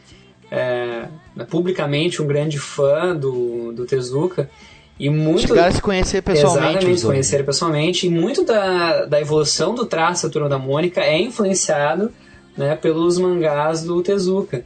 [0.51, 1.07] é,
[1.49, 4.51] publicamente um grande fã do, do Tezuka.
[4.99, 6.69] E muito, Chegaram a se conhecer pessoalmente.
[6.69, 8.07] Exatamente, conhecer pessoalmente.
[8.07, 12.13] E muito da, da evolução do traço da Turma da Mônica é influenciado
[12.55, 14.63] né, pelos mangás do Tezuka.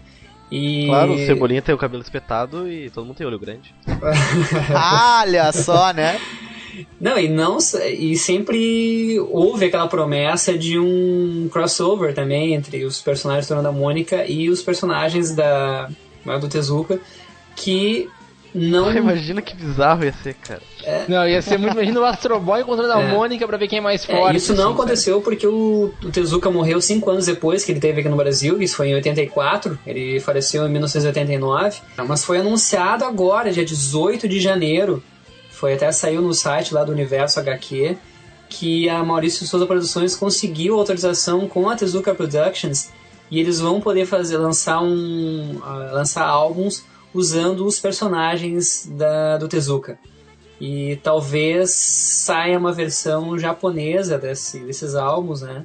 [0.54, 0.86] E...
[0.86, 3.74] Claro, o Cebolinha tem o cabelo espetado e todo mundo tem olho grande.
[5.20, 6.20] Olha só, né?
[7.00, 7.58] Não, e não
[7.98, 13.76] e sempre houve aquela promessa de um crossover também entre os personagens da Turma da
[13.76, 15.90] Mônica e os personagens da
[16.40, 17.00] do Tezuka
[17.56, 18.08] que
[18.54, 20.62] não imagina que bizarro ia ser, cara.
[21.08, 21.72] Não, ia ser muito.
[21.74, 23.08] Imagina o Astro Boy encontrando a É.
[23.12, 24.36] Mônica pra ver quem é mais É, forte.
[24.36, 28.00] isso não assim, aconteceu porque o, o Tezuka morreu cinco anos depois que ele teve
[28.00, 33.50] aqui no Brasil, isso foi em 84, ele faleceu em 1989, mas foi anunciado agora,
[33.52, 35.02] dia 18 de janeiro,
[35.50, 37.96] foi até saiu no site lá do Universo HQ,
[38.48, 42.90] que a Maurício Souza Produções conseguiu autorização com a Tezuka Productions
[43.30, 49.48] e eles vão poder fazer lançar um ah, lançar álbuns usando os personagens da, do
[49.48, 49.98] Tezuka.
[50.60, 55.64] E talvez saia uma versão japonesa desse, desses álbuns, né?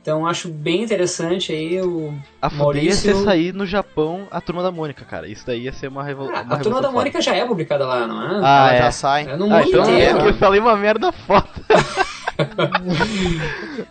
[0.00, 3.24] Então acho bem interessante aí o A foda ia ser Maurício.
[3.26, 5.28] sair no Japão a Turma da Mônica, cara.
[5.28, 6.28] Isso daí ia ser uma, revol...
[6.30, 8.40] Ah, uma a Turma da revolução Mônica já é publicada lá, não é?
[8.42, 8.78] Ah, Ela é.
[8.78, 9.28] já sai.
[9.28, 9.44] É no.
[9.46, 10.18] Ah, mundo então inteiro.
[10.20, 11.48] eu falei uma merda foda.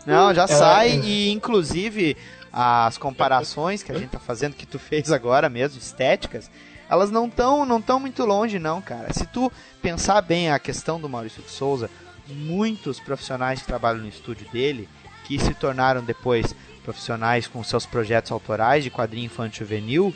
[0.06, 0.48] Não, já É.
[0.48, 2.16] sai e inclusive
[2.52, 6.50] as comparações que a gente tá fazendo, que tu fez agora mesmo, estéticas,
[6.90, 9.14] elas não estão não tão muito longe não, cara.
[9.14, 11.90] Se tu pensar bem a questão do Maurício de Souza,
[12.28, 14.88] muitos profissionais que trabalham no estúdio dele,
[15.26, 20.14] que se tornaram depois profissionais com seus projetos autorais de quadrinho infantil juvenil,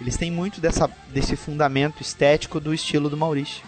[0.00, 3.62] eles têm muito dessa, desse fundamento estético do estilo do Maurício,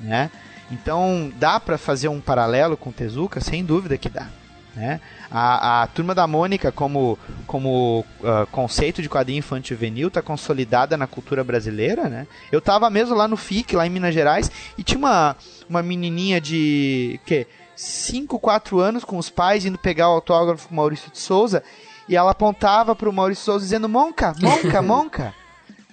[0.00, 0.30] né?
[0.70, 4.28] Então dá pra fazer um paralelo com Tezuka, sem dúvida que dá.
[4.74, 5.00] Né?
[5.30, 10.96] A, a Turma da Mônica, como, como ah, conceito de quadrinho infantil juvenil, está consolidada
[10.96, 12.08] na cultura brasileira.
[12.08, 12.26] Né?
[12.52, 15.36] Eu tava mesmo lá no FIC, lá em Minas Gerais, e tinha uma,
[15.68, 20.74] uma menininha de que 5, 4 anos com os pais indo pegar o autógrafo com
[20.74, 21.62] o Maurício de Souza,
[22.08, 25.34] e ela apontava pro Maurício de Souza dizendo: Monca, Monca, Monca.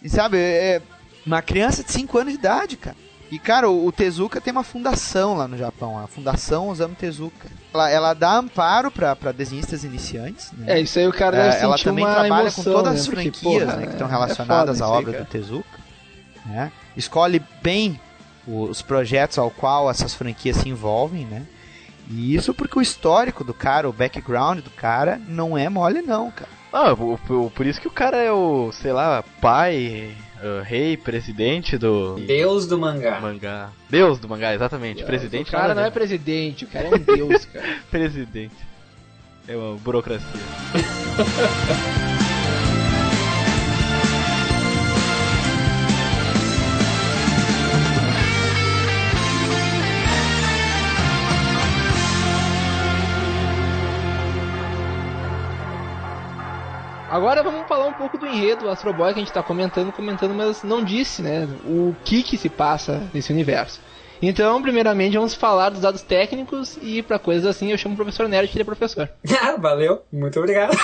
[0.02, 0.82] E sabe, é
[1.26, 2.96] uma criança de 5 anos de idade, cara.
[3.36, 7.48] E, cara, o, o Tezuka tem uma fundação lá no Japão, a Fundação Osamu Tezuka.
[7.74, 10.78] Ela, ela dá amparo pra pra desenhistas iniciantes, né?
[10.78, 13.00] É, isso aí o cara É, deve ela sentir também trabalha emoção, com todas né?
[13.00, 15.24] as Porque, franquias porra, né, que estão é relacionadas foda à aí, obra cara.
[15.26, 15.80] do Tezuka.
[16.45, 16.71] né?
[16.95, 18.00] Escolhe bem
[18.48, 21.43] os projetos ao qual essas franquias se envolvem, né?
[22.10, 26.30] E isso porque o histórico do cara, o background do cara, não é mole não,
[26.32, 26.55] cara.
[26.78, 32.16] Ah, por, isso que o cara é o, sei lá, pai, uh, rei, presidente do
[32.16, 33.18] Deus do mangá.
[33.22, 33.70] mangá.
[33.90, 35.02] Deus do mangá, exatamente.
[35.06, 37.66] presidente O cara não é presidente, o cara é um deus, cara.
[37.90, 38.58] presidente.
[39.48, 40.28] É uma burocracia.
[57.15, 59.89] Agora vamos falar um pouco do enredo do Astro Boy que a gente tá comentando,
[59.93, 61.47] comentando, mas não disse, né?
[61.63, 63.80] O que que se passa nesse universo.
[64.21, 68.28] Então, primeiramente, vamos falar dos dados técnicos e pra coisas assim eu chamo o professor
[68.28, 69.10] Nerd, que ele é professor.
[69.41, 70.75] Ah, Valeu, muito obrigado.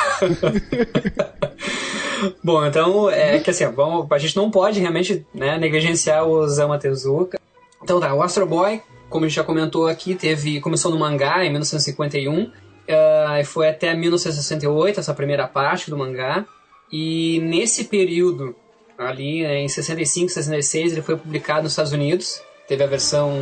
[2.41, 6.79] Bom, então, é que assim, vamos, a gente não pode realmente né, negligenciar o Osamu
[6.79, 7.37] Tezuka.
[7.83, 11.43] Então tá, o Astro Boy, como a gente já comentou aqui, teve, começou no mangá
[11.43, 12.49] em 1951
[12.87, 16.45] e foi até 1968, essa primeira parte do mangá.
[16.91, 18.55] E nesse período,
[18.97, 22.41] ali né, em 65, 66, ele foi publicado nos Estados Unidos.
[22.67, 23.33] Teve a versão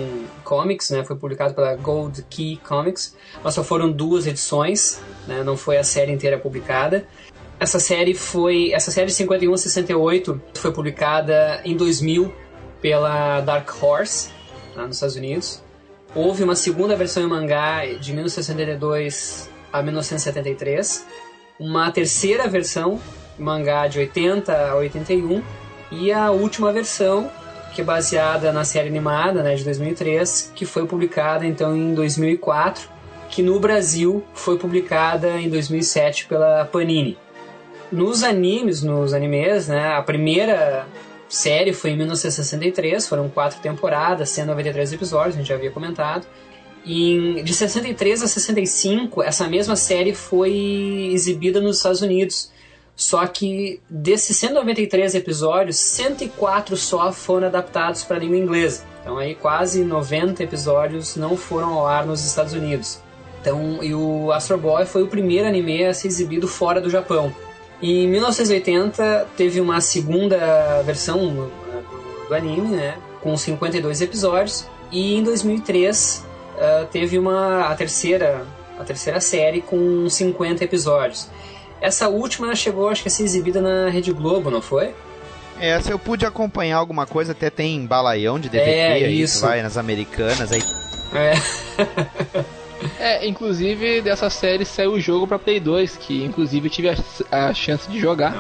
[0.44, 1.04] comics, né?
[1.04, 5.44] Foi publicado pela Gold Key Comics, mas só foram duas edições, né?
[5.44, 7.08] Não foi a série inteira publicada.
[7.60, 12.34] Essa série foi, essa série de 51 a 68 foi publicada em 2000
[12.82, 14.32] pela Dark Horse,
[14.76, 15.62] lá nos Estados Unidos.
[16.16, 21.06] Houve uma segunda versão em mangá de 1972 a 1973,
[21.60, 23.00] uma terceira versão
[23.38, 25.44] em mangá de 80 a 81
[25.92, 27.30] e a última versão
[27.74, 32.90] que é baseada na série animada né, de 2003, que foi publicada então em 2004,
[33.30, 37.18] que no Brasil foi publicada em 2007 pela Panini.
[37.92, 40.88] Nos animes, nos animes, né, a primeira
[41.30, 46.28] série foi em 1963, foram quatro temporadas, 193 episódios, a gente já havia comentado.
[46.86, 52.52] E de 63 a 65, essa mesma série foi exibida nos Estados Unidos.
[52.96, 58.84] Só que desses 193 episódios, 104 só foram adaptados para a língua inglesa.
[59.02, 63.00] Então aí quase 90 episódios não foram ao ar nos Estados Unidos.
[63.42, 67.34] Então, e o Astro Boy foi o primeiro anime a ser exibido fora do Japão.
[67.82, 71.52] E em 1980 teve uma segunda versão do,
[72.28, 74.66] do anime, né, com 52 episódios.
[74.92, 78.46] E em 2003 uh, teve uma a terceira
[78.80, 81.30] a terceira série com 50 episódios.
[81.82, 84.94] Essa última chegou, acho que a ser exibida na Rede Globo, não foi?
[85.60, 89.42] Essa eu pude acompanhar alguma coisa, até tem balaião de DVD É, aí, isso.
[89.42, 90.64] vai nas americanas, aí
[91.14, 91.34] É.
[93.00, 96.96] É, inclusive dessa série saiu o jogo pra Play 2, que inclusive eu tive a,
[97.32, 98.34] a chance de jogar.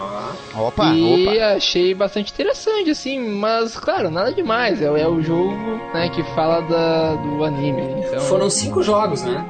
[0.56, 1.56] Opa, e opa.
[1.56, 4.82] achei bastante interessante, assim, mas claro, nada demais.
[4.82, 5.56] É, é o jogo
[5.93, 7.82] né, que fala da, do anime.
[8.06, 8.19] Então...
[8.21, 9.45] Foram cinco jogos, né?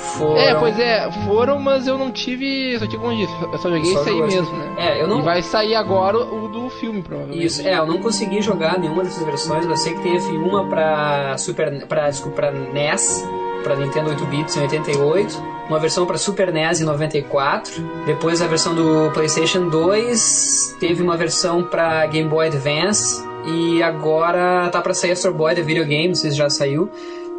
[0.00, 0.36] Foram...
[0.36, 2.78] É, pois é, foram, mas eu não tive.
[2.78, 4.74] Só tive como eu disse, eu só joguei Só isso aí mesmo, né?
[4.78, 5.20] É, eu não.
[5.20, 7.44] E vai sair agora o do filme, provavelmente.
[7.44, 9.66] Isso, é, eu não consegui jogar nenhuma dessas versões.
[9.66, 13.24] Eu sei que teve uma pra Super, pra, desculpa, pra NES,
[13.62, 17.72] pra Nintendo 8 bits em 88, uma versão pra Super NES em 94,
[18.06, 24.68] depois a versão do PlayStation 2, teve uma versão pra Game Boy Advance e agora
[24.70, 26.90] tá pra sair Astro Boy The Video Game, não sei se já saiu,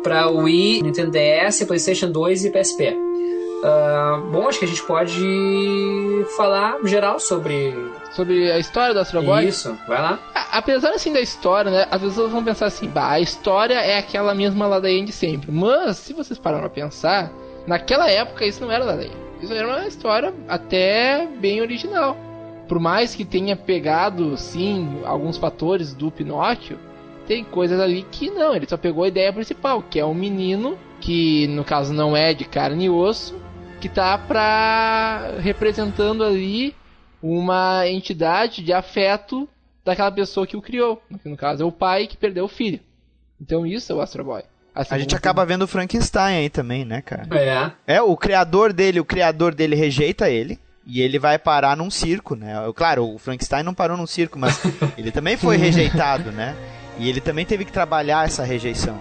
[0.02, 3.11] pra Wii, Nintendo DS, PlayStation 2 e PSP.
[3.64, 7.74] Ah, bom, acho que a gente pode falar geral sobre
[8.12, 9.46] Sobre a história do Astro Boy.
[9.48, 9.78] isso.
[9.88, 10.20] Vai lá.
[10.34, 11.88] A- Apesar assim da história, né?
[11.90, 15.52] As pessoas vão pensar assim, bah, a história é aquela mesma ladainha de sempre.
[15.52, 17.32] Mas, se vocês pararam pra pensar,
[17.66, 19.16] naquela época isso não era ladainha.
[19.42, 22.18] Isso era uma história até bem original.
[22.68, 26.78] Por mais que tenha pegado, sim, alguns fatores do Pinóquio,
[27.28, 30.78] tem coisas ali que não, ele só pegou a ideia principal, que é um menino,
[31.00, 33.36] que no caso não é de carne e osso,
[33.82, 36.76] que tá pra representando ali
[37.22, 39.50] uma entidade de afeto
[39.84, 41.02] daquela pessoa que o criou.
[41.22, 42.80] Que no caso é o pai que perdeu o filho.
[43.42, 44.44] Então isso é o Astro Boy.
[44.74, 47.28] Assim A gente acaba vendo o Frankenstein aí também, né, cara?
[47.88, 47.96] É.
[47.96, 50.58] É, o criador dele, o criador dele rejeita ele.
[50.86, 52.56] E ele vai parar num circo, né?
[52.76, 54.60] Claro, o Frankenstein não parou num circo, mas
[54.98, 56.56] ele também foi rejeitado, né?
[56.98, 59.00] E ele também teve que trabalhar essa rejeição.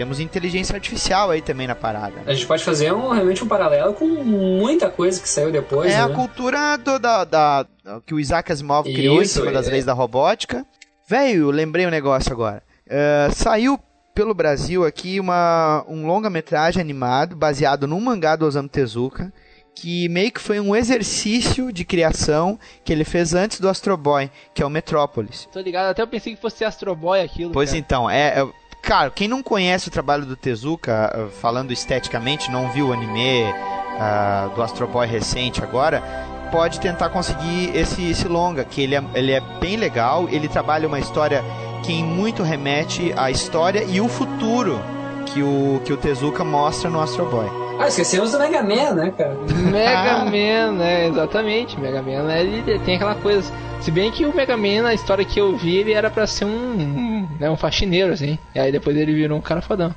[0.00, 2.16] Temos inteligência artificial aí também na parada.
[2.16, 2.22] né?
[2.26, 5.92] A gente pode fazer um, realmente um paralelo com muita coisa que saiu depois.
[5.92, 6.02] É né?
[6.04, 7.66] a cultura do- da, da-
[8.06, 9.72] que o Isaac Asimov criou em Isso, cima das é.
[9.72, 10.64] leis da robótica.
[11.06, 12.62] Velho, lembrei um negócio agora.
[12.88, 13.78] É, saiu
[14.14, 19.30] pelo Brasil aqui uma, um longa-metragem animado baseado num mangá do Osamu Tezuka
[19.74, 24.30] que meio que foi um exercício de criação que ele fez antes do Astro Boy,
[24.54, 25.46] que é o Metrópolis.
[25.52, 27.52] Tô ligado, até eu pensei que fosse Astro Boy aquilo.
[27.52, 27.78] Pois cara.
[27.78, 28.48] então, é, é-
[28.82, 33.44] Cara, quem não conhece o trabalho do Tezuka, uh, falando esteticamente, não viu o anime
[33.44, 36.02] uh, do Astro Boy recente agora,
[36.50, 40.88] pode tentar conseguir esse, esse longa, que ele é, ele é bem legal, ele trabalha
[40.88, 41.44] uma história
[41.84, 44.80] que muito remete à história e o futuro
[45.26, 47.69] que o, que o Tezuka mostra no Astro Boy.
[47.80, 49.34] Ah, esquecemos do Mega Man, né, cara?
[49.72, 51.08] Mega Man, né?
[51.08, 51.80] Exatamente.
[51.80, 53.50] Mega Man, né, ele tem aquela coisa.
[53.80, 56.44] Se bem que o Mega Man, na história que eu vi, ele era pra ser
[56.44, 58.38] um, né, um faxineiro, assim.
[58.54, 59.94] E aí depois ele virou um cara fodão.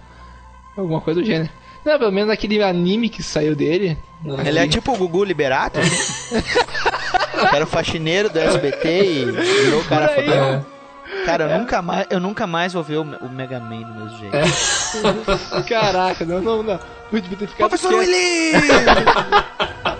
[0.77, 1.49] Alguma coisa do gênero.
[1.83, 3.97] Não, pelo menos aquele anime que saiu dele.
[4.45, 5.77] Ele é tipo o Gugu Liberato?
[7.53, 10.65] era o faxineiro do SBT e virou o cara fodão.
[11.25, 14.17] Cara, eu, nunca mais, eu nunca mais vou ver o, o Mega Man do mesmo
[14.19, 14.33] jeito.
[15.67, 16.79] Caraca, não, não, não.
[17.11, 17.99] Eu devia ter ficado Professor quieto.
[17.99, 18.51] Willy!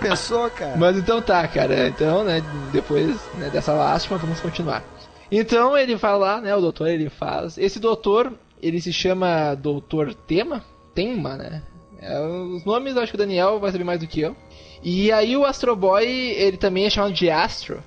[0.00, 0.76] Pensou, cara?
[0.76, 1.88] Mas então tá, cara.
[1.88, 4.82] Então, né, depois né, dessa lástima, vamos continuar.
[5.30, 7.56] Então ele vai lá, né, o doutor ele faz.
[7.56, 10.62] Esse doutor, ele se chama Doutor Tema?
[10.94, 11.62] Tema, né?
[12.00, 14.36] É, os nomes eu acho que o Daniel vai saber mais do que eu.
[14.82, 17.82] E aí o Astro Boy, ele também é chamado de Astro.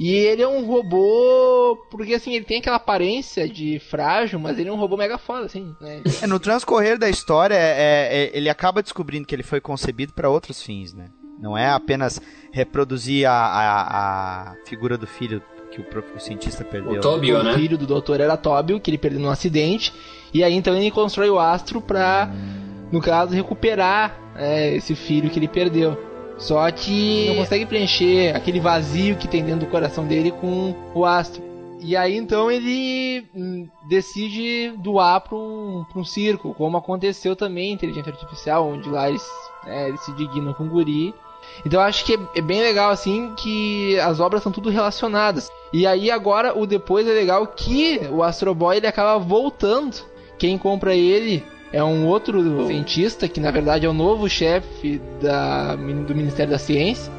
[0.00, 4.70] E ele é um robô, porque assim, ele tem aquela aparência de frágil, mas ele
[4.70, 6.00] é um robô mega foda, assim, né?
[6.22, 10.30] É, no transcorrer da história, é, é, ele acaba descobrindo que ele foi concebido para
[10.30, 11.10] outros fins, né?
[11.38, 12.18] Não é apenas
[12.50, 16.92] reproduzir a, a, a figura do filho que o, próprio cientista perdeu.
[16.92, 17.52] O Tobio, o né?
[17.52, 19.92] filho do doutor era Tóbio, que ele perdeu num acidente.
[20.32, 22.26] E aí então ele constrói o astro pra,
[22.90, 26.09] no caso, recuperar é, esse filho que ele perdeu.
[26.40, 31.04] Só que não consegue preencher aquele vazio que tem dentro do coração dele com o
[31.04, 31.42] astro.
[31.82, 37.70] E aí então ele hum, decide doar para um, pra um circo, como aconteceu também
[37.70, 39.26] em Inteligência Artificial, onde lá eles,
[39.66, 41.14] é, eles se dignam com o guri.
[41.64, 45.50] Então eu acho que é, é bem legal assim que as obras são tudo relacionadas.
[45.72, 49.96] E aí agora o depois é legal que o Astro Boy ele acaba voltando.
[50.38, 55.76] Quem compra ele é um outro cientista que na verdade é o novo chefe da,
[55.76, 57.12] do Ministério da Ciência.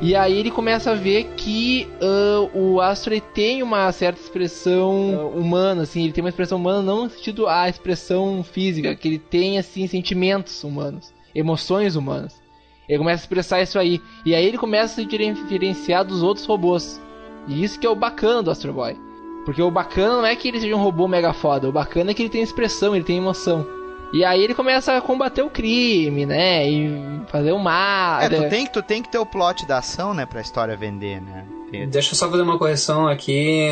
[0.00, 5.38] E aí ele começa a ver que ah, o Astro tem uma certa expressão ah,
[5.38, 9.18] humana, assim, ele tem uma expressão humana não no sentido a expressão física, que ele
[9.18, 12.42] tem assim sentimentos humanos, emoções humanas.
[12.88, 14.02] Ele começa a expressar isso aí.
[14.26, 17.00] E aí ele começa a se diferenciar dos outros robôs.
[17.46, 18.96] E isso que é o bacana do Astro Boy.
[19.44, 22.14] Porque o bacana não é que ele seja um robô mega foda, o bacana é
[22.14, 23.81] que ele tem expressão, ele tem emoção.
[24.12, 26.68] E aí ele começa a combater o crime, né?
[26.68, 26.90] E
[27.28, 28.20] fazer o mal.
[28.20, 31.20] É, tu tem, tu tem que ter o plot da ação, né, pra história vender,
[31.20, 31.46] né?
[31.88, 33.66] Deixa eu só fazer uma correção aqui,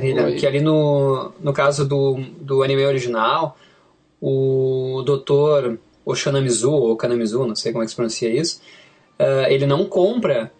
[0.00, 0.34] Oi.
[0.36, 3.56] que ali no, no caso do, do anime original,
[4.20, 5.78] o Dr.
[6.06, 8.62] Oshanamizu, ou Kanamizu, não sei como é que se pronuncia isso,
[9.18, 10.52] eh, ele não compra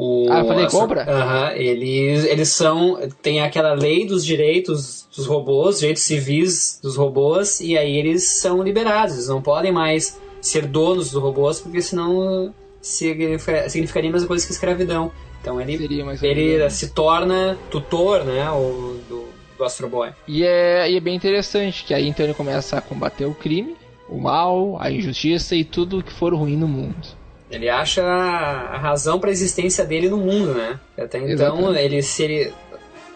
[0.00, 0.26] o...
[0.30, 1.02] Ah, eu falei essa- compra?
[1.10, 2.98] Aham, eles, eles são...
[3.20, 8.62] Tem aquela lei dos direitos dos robôs, direitos civis dos robôs, e aí eles são
[8.62, 14.28] liberados, eles não podem mais ser donos dos robôs, porque senão significa- significaria a mesma
[14.28, 15.10] coisa que escravidão.
[15.40, 15.74] Então ele
[16.22, 20.10] ele se torna tutor, né, o, do, do Astro Boy.
[20.26, 23.76] E é, e é bem interessante, que aí então ele começa a combater o crime,
[24.08, 27.17] o mal, a injustiça e tudo que for ruim no mundo.
[27.50, 30.78] Ele acha a razão para a existência dele no mundo, né?
[30.98, 31.78] Até então, Exatamente.
[31.78, 32.52] ele se ele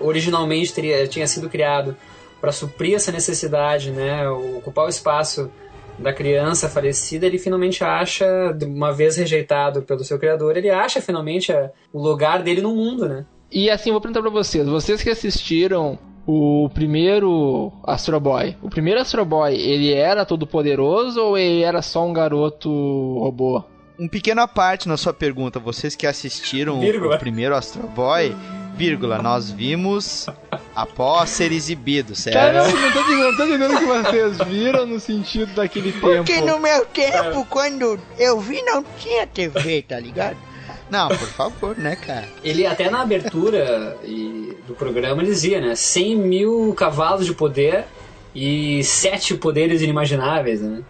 [0.00, 1.96] originalmente teria, tinha sido criado
[2.40, 5.50] para suprir essa necessidade, né, ocupar o espaço
[5.98, 8.26] da criança falecida, ele finalmente acha,
[8.66, 13.06] uma vez rejeitado pelo seu criador, ele acha finalmente a- o lugar dele no mundo,
[13.08, 13.24] né?
[13.50, 19.00] E assim, vou perguntar pra vocês, vocês que assistiram o primeiro Astro Boy, o primeiro
[19.00, 22.68] Astro Boy, ele era todo poderoso ou ele era só um garoto
[23.18, 23.62] robô?
[23.98, 27.16] Um pequeno à parte na sua pergunta, vocês que assistiram o- Vírgula.
[27.16, 28.34] o primeiro Astro Boy,
[28.74, 30.26] vírgula, nós vimos
[30.74, 32.34] após ser exibido, certo?
[32.36, 36.24] Cara, não, não tô dizendo, não tô dizendo que vocês viram no sentido daquele tempo.
[36.24, 40.36] Porque no meu tempo, quando eu vi, não tinha TV, tá ligado?
[40.90, 42.28] Não, por favor, né, cara?
[42.42, 45.74] Ele até na abertura e- do programa dizia, né?
[45.74, 47.84] 100 mil cavalos de poder
[48.34, 50.82] e sete poderes inimagináveis, né?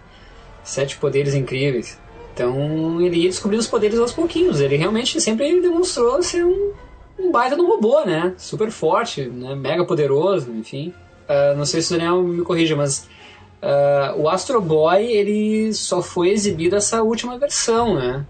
[0.65, 1.99] Sete poderes incríveis.
[2.33, 4.61] Então ele ia descobrindo os poderes aos pouquinhos.
[4.61, 6.73] Ele realmente sempre demonstrou ser um,
[7.19, 8.35] um baita de um robô, né?
[8.37, 9.55] Super forte, né?
[9.55, 10.93] Mega poderoso, enfim.
[11.29, 13.09] Ah, não sei se o Daniel me corrija, mas
[13.61, 18.25] ah, o Astro Boy ele só foi exibido essa última versão, né?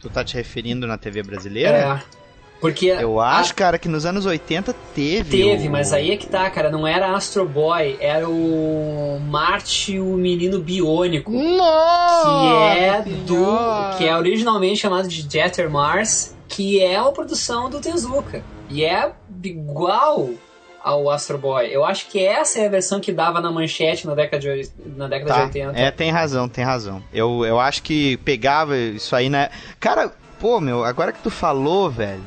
[0.00, 2.02] Tu tá te referindo na TV brasileira?
[2.10, 2.23] É.
[2.60, 5.36] Porque Eu a- acho, cara, que nos anos 80 teve.
[5.36, 6.70] Teve, o- mas aí é que tá, cara.
[6.70, 11.30] Não era Astro Boy, era o Marte, o menino biônico.
[11.30, 12.24] Nossa!
[12.26, 13.34] Que é do.
[13.34, 13.96] Senhora!
[13.98, 18.42] Que é originalmente chamado de Jeter Mars, que é a produção do Tezuka.
[18.70, 20.30] E é igual
[20.82, 21.66] ao Astro Boy.
[21.70, 25.06] Eu acho que essa é a versão que dava na manchete na década de, na
[25.08, 25.78] década de Tá, 80.
[25.80, 27.02] é, tem razão, tem razão.
[27.12, 29.50] Eu, eu acho que pegava isso aí, né?
[29.80, 32.22] Cara, pô, meu, agora que tu falou, velho,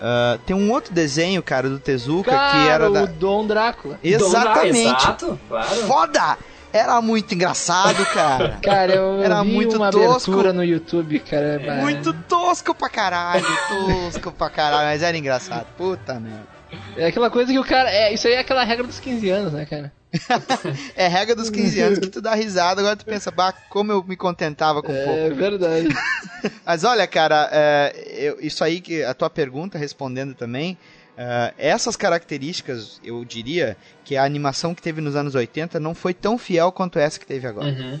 [0.00, 3.04] ah, tem um outro desenho, cara, do Tezuka Cara, que era o da...
[3.06, 3.98] Dom Drácula.
[4.02, 4.78] Exatamente.
[4.86, 5.68] Exato, claro.
[5.86, 6.38] Foda!
[6.70, 8.58] Era muito engraçado, cara.
[8.62, 10.30] Cara, eu Era vi muito uma tosco.
[10.32, 11.58] abertura no YouTube, cara.
[11.66, 15.64] mas- Muito tosco pra caralho, tosco pra caralho, mas era engraçado.
[15.78, 16.57] Puta merda.
[16.96, 17.90] É aquela coisa que o cara.
[17.90, 19.92] É, isso aí é aquela regra dos 15 anos, né, cara?
[20.96, 24.02] É regra dos 15 anos que tu dá risada, agora tu pensa, bah, como eu
[24.02, 25.10] me contentava com pouco.
[25.10, 25.88] É verdade.
[26.64, 30.78] Mas olha, cara, é, eu- isso aí que a tua pergunta respondendo também,
[31.16, 36.14] é, essas características, eu diria que a animação que teve nos anos 80 não foi
[36.14, 37.68] tão fiel quanto essa que teve agora.
[37.68, 38.00] Uhum.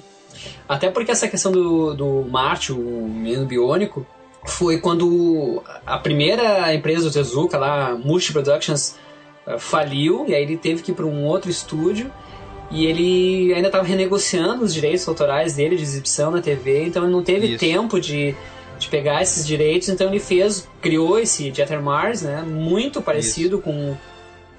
[0.68, 2.76] Até porque essa questão do, do Marte, o
[3.08, 4.06] menino biônico,
[4.44, 8.96] foi quando a primeira empresa do Tezuka, lá, Multi Productions,
[9.46, 12.10] eh, faliu, e aí ele teve que ir para um outro estúdio,
[12.70, 17.12] e ele ainda estava renegociando os direitos autorais dele de exibição na TV, então ele
[17.12, 17.58] não teve Isso.
[17.58, 18.34] tempo de,
[18.78, 23.96] de pegar esses direitos, então ele fez, criou esse Jeter Mars, né, muito parecido com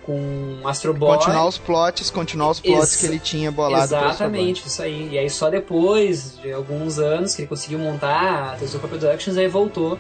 [0.04, 1.18] com Astro Boy.
[1.18, 3.84] Continuar os plots, continuar os plots Ex- que ele tinha bolado.
[3.84, 5.10] Exatamente, isso aí.
[5.12, 9.48] E aí só depois de alguns anos que ele conseguiu montar a Tezuka Productions, aí
[9.48, 10.00] voltou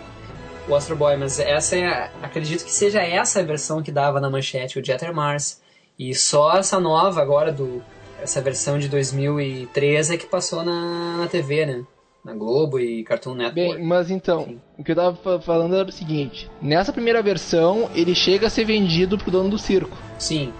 [0.67, 1.15] o Astro Boy.
[1.17, 5.13] Mas essa é, acredito que seja essa a versão que dava na manchete, o Jeter
[5.13, 5.61] Mars.
[5.97, 7.83] E só essa nova agora, do
[8.21, 11.83] essa versão de 2013 é que passou na, na TV, né?
[12.23, 13.75] Na Globo e Cartoon Network.
[13.77, 14.61] Bem, mas então, Sim.
[14.77, 18.49] o que eu tava fa- falando era o seguinte: nessa primeira versão, ele chega a
[18.49, 19.97] ser vendido pro dono do circo.
[20.17, 20.51] Sim,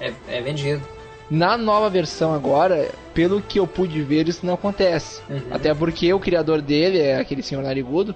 [0.00, 0.82] é, é vendido.
[1.30, 5.22] Na nova versão agora, pelo que eu pude ver, isso não acontece.
[5.30, 5.40] Uhum.
[5.50, 8.14] Até porque o criador dele é aquele senhor narigudo.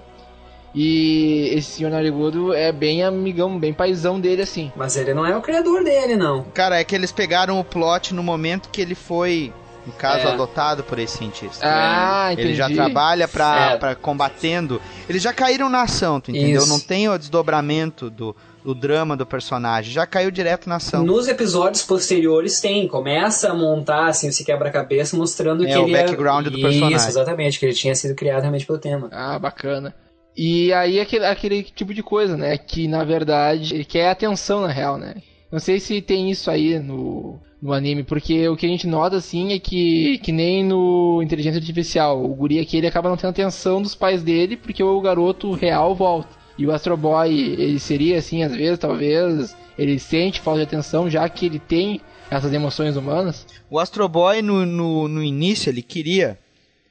[0.77, 4.71] E esse senhor narigudo é bem amigão, bem paizão dele assim.
[4.75, 6.43] Mas ele não é o criador dele, não.
[6.53, 9.53] Cara, é que eles pegaram o plot no momento que ele foi,
[9.85, 10.31] no caso, É.
[10.31, 11.65] adotado por esse cientista.
[11.65, 12.47] Ah, entendi.
[12.49, 13.77] Ele já trabalha pra, É.
[13.77, 14.81] pra combatendo.
[15.07, 16.61] Eles já caíram na ação, tu entendeu?
[16.61, 16.69] Isso.
[16.69, 19.91] Não tem o desdobramento do, do drama do personagem.
[19.93, 21.03] Já caiu direto na ação.
[21.03, 25.91] Nos episódios posteriores tem, começa a montar assim, esse quebra-cabeça mostrando É, que o ele
[25.93, 27.07] background do Isso, personagem.
[27.07, 29.07] exatamente, que ele tinha sido criado realmente pelo tema.
[29.11, 29.93] Ah, bacana.
[30.35, 32.57] E aí aquele, aquele tipo de coisa, né?
[32.57, 35.15] Que na verdade ele quer atenção na real, né?
[35.55, 39.15] Não sei se tem isso aí no, no anime, porque o que a gente nota
[39.15, 43.29] assim é que, que nem no Inteligência Artificial, o guri aqui ele acaba não tendo
[43.29, 46.27] atenção dos pais dele porque o garoto real volta.
[46.57, 51.09] E o Astro Boy, ele seria assim, às vezes, talvez, ele sente falta de atenção
[51.09, 53.47] já que ele tem essas emoções humanas.
[53.69, 56.37] O Astro Boy, no, no, no início, ele queria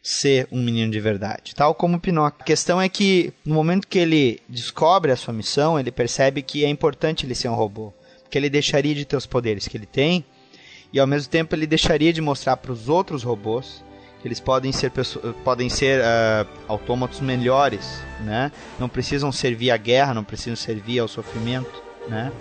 [0.02, 2.40] ser um menino de verdade, tal como o Pinóquio.
[2.40, 6.64] A questão é que, no momento que ele descobre a sua missão, ele percebe que
[6.64, 7.92] é importante ele ser um robô.
[8.34, 10.24] Porque ele deixaria de ter os poderes que ele tem,
[10.92, 13.84] e ao mesmo tempo ele deixaria de mostrar para os outros robôs
[14.20, 14.90] que eles podem ser,
[15.44, 18.50] podem ser ah, autômatos melhores, né?
[18.76, 22.32] Não precisam servir à guerra, não precisam servir ao sofrimento, né?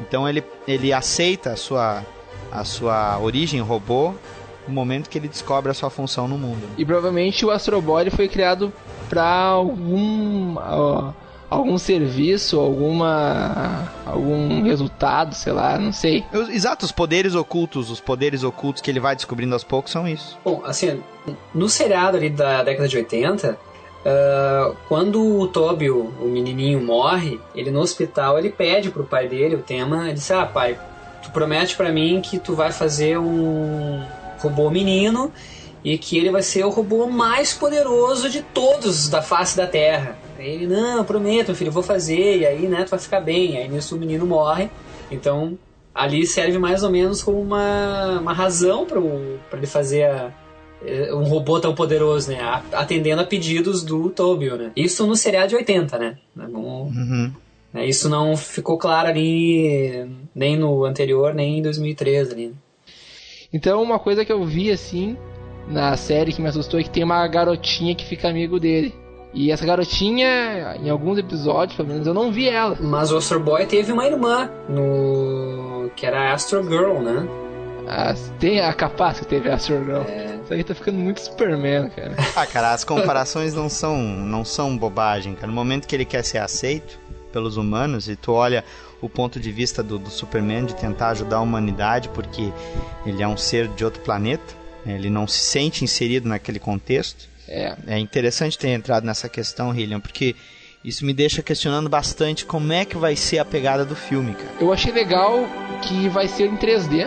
[0.00, 2.06] Então ele, ele aceita a sua,
[2.52, 4.14] a sua origem robô
[4.68, 6.62] no momento que ele descobre a sua função no mundo.
[6.78, 8.72] E provavelmente o Astro Boy ele foi criado
[9.08, 11.12] para algum ó,
[11.50, 16.24] algum serviço, alguma algum resultado, sei lá, não sei.
[16.32, 20.06] Os- Exato, os poderes ocultos, os poderes ocultos que ele vai descobrindo aos poucos são
[20.06, 20.38] isso.
[20.44, 21.02] Bom, assim,
[21.54, 23.58] no seriado ali da década de 80,
[24.06, 29.28] ah, quando o Toby, o, o menininho, morre, ele no hospital, ele pede pro pai
[29.28, 30.78] dele o tema, ele diz, ah, pai,
[31.22, 34.02] tu promete pra mim que tu vai fazer um
[34.38, 35.30] robô menino
[35.84, 40.16] e que ele vai ser o robô mais poderoso de todos da face da Terra.
[40.40, 43.58] Aí ele, não, prometo, filho, eu vou fazer, e aí, né, tu vai ficar bem.
[43.58, 44.68] Aí nisso o menino morre,
[45.10, 45.58] então
[45.94, 49.00] ali serve mais ou menos como uma, uma razão para
[49.58, 50.32] ele fazer a-
[50.82, 52.38] eh, um robô tão poderoso, né?
[52.72, 54.70] Atendendo a pedidos do Tobio, né?
[54.74, 56.16] Isso no seriado de 80, né?
[56.34, 57.32] Não- Uhum.
[57.74, 62.54] né, Isso não ficou claro ali nem no anterior, nem em 2013 ali.
[63.52, 65.16] Então uma coisa que eu vi assim
[65.68, 68.94] na série que me assustou é que tem uma garotinha que fica amigo dele.
[69.32, 72.76] E essa garotinha, em alguns episódios, pelo menos, eu não vi ela.
[72.80, 77.26] Mas o Astro Boy teve uma irmã no que era a Astro Girl, né?
[77.86, 80.02] Ah, tem a capaz que teve a Astro Girl.
[80.42, 82.16] Isso aí tá ficando muito Superman, cara.
[82.34, 85.46] Ah, cara, as comparações não são, não são bobagem, cara.
[85.46, 86.98] No momento que ele quer ser aceito
[87.32, 88.64] pelos humanos, e tu olha
[89.00, 92.52] o ponto de vista do, do Superman de tentar ajudar a humanidade, porque
[93.06, 94.54] ele é um ser de outro planeta,
[94.84, 97.28] ele não se sente inserido naquele contexto.
[97.50, 97.74] É.
[97.86, 100.36] É interessante ter entrado nessa questão, Hillian, porque
[100.82, 104.50] Isso me deixa questionando bastante como é que vai ser a pegada do filme, cara.
[104.58, 105.44] Eu achei legal
[105.82, 107.06] que vai ser em 3D.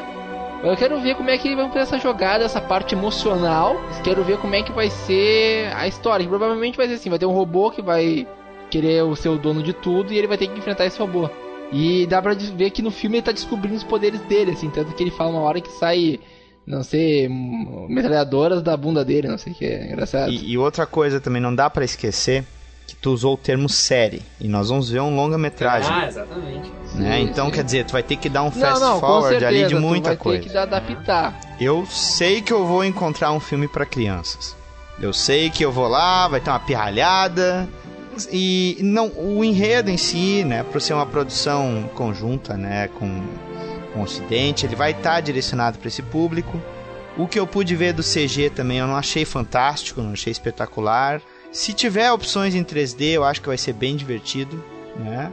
[0.63, 3.75] Eu quero ver como é que vão fazer essa jogada, essa parte emocional.
[4.03, 6.27] Quero ver como é que vai ser a história.
[6.27, 8.27] Provavelmente vai ser assim: vai ter um robô que vai
[8.69, 11.29] querer o seu dono de tudo e ele vai ter que enfrentar esse robô.
[11.71, 14.93] E dá pra ver que no filme ele tá descobrindo os poderes dele, assim, tanto
[14.93, 16.19] que ele fala uma hora que sai,
[16.65, 17.27] não sei,
[17.89, 20.31] metralhadoras da bunda dele, não sei o que, é engraçado.
[20.31, 22.45] E, e outra coisa também, não dá para esquecer
[22.87, 24.21] que tu usou o termo série.
[24.39, 25.91] E nós vamos ver um longa-metragem.
[25.91, 26.71] Ah, exatamente.
[26.95, 27.17] Né?
[27.17, 27.51] Sim, então, sim.
[27.51, 29.81] quer dizer, tu vai ter que dar um fast não, forward certeza, ali de tu
[29.81, 30.43] muita vai coisa.
[30.43, 31.39] ter que adaptar.
[31.59, 34.55] Eu sei que eu vou encontrar um filme para crianças.
[34.99, 37.67] Eu sei que eu vou lá, vai ter uma pirralhada.
[38.31, 43.23] E não, o enredo em si, né, por ser uma produção conjunta, né, com,
[43.93, 46.59] com o Ocidente, ele vai estar direcionado para esse público.
[47.17, 51.21] O que eu pude ver do CG também eu não achei fantástico, não achei espetacular.
[51.51, 54.63] Se tiver opções em 3D, eu acho que vai ser bem divertido,
[54.97, 55.31] né?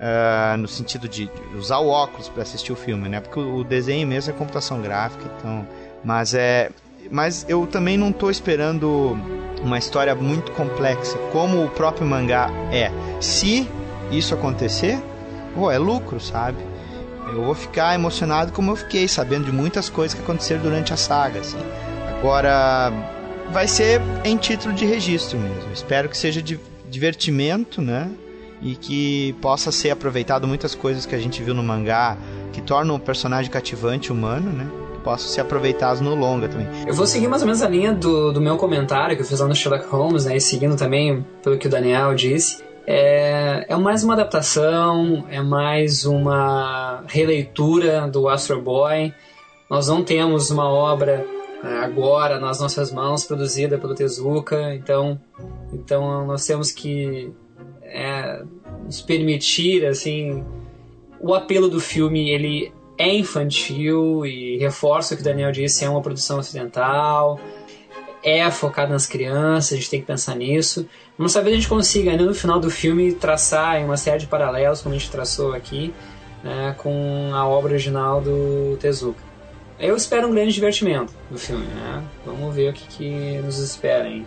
[0.00, 3.20] Ah, no sentido de usar o óculos para assistir o filme, né?
[3.20, 5.66] Porque o desenho mesmo é computação gráfica, então.
[6.02, 6.70] Mas é,
[7.10, 9.18] mas eu também não tô esperando
[9.62, 12.90] uma história muito complexa, como o próprio mangá é.
[13.20, 13.68] Se
[14.10, 14.98] isso acontecer,
[15.54, 16.69] pô, é lucro, sabe?
[17.40, 20.96] Eu vou ficar emocionado como eu fiquei, sabendo de muitas coisas que aconteceram durante a
[20.96, 21.58] saga, assim.
[22.18, 22.92] Agora,
[23.50, 25.72] vai ser em título de registro mesmo.
[25.72, 26.60] Espero que seja de
[26.90, 28.10] divertimento, né?
[28.60, 32.18] E que possa ser aproveitado muitas coisas que a gente viu no mangá
[32.52, 34.70] que tornam o personagem cativante humano, né?
[35.02, 36.68] Possam ser aproveitados no longa também.
[36.86, 39.40] Eu vou seguir mais ou menos a linha do, do meu comentário que eu fiz
[39.40, 40.36] lá no Sherlock Holmes, né?
[40.36, 42.62] E seguindo também pelo que o Daniel disse.
[42.86, 46.79] É, é mais uma adaptação, é mais uma
[47.10, 49.12] releitura do Astro Boy.
[49.68, 51.26] Nós não temos uma obra
[51.62, 55.20] é, agora nas nossas mãos produzida pelo Tezuka, então,
[55.72, 57.32] então nós temos que
[57.82, 58.42] é,
[58.84, 60.44] nos permitir assim
[61.20, 65.90] o apelo do filme ele é infantil e reforça o que o Daniel disse é
[65.90, 67.38] uma produção ocidental
[68.22, 70.86] é focado nas crianças a gente tem que pensar nisso.
[71.16, 74.80] Mas talvez a gente consiga ainda no final do filme traçar uma série de paralelos
[74.82, 75.92] como a gente traçou aqui
[76.42, 79.20] né, com a obra original do Tezuka
[79.78, 82.02] eu espero um grande divertimento do filme né?
[82.24, 84.26] vamos ver o que, que nos espera hein?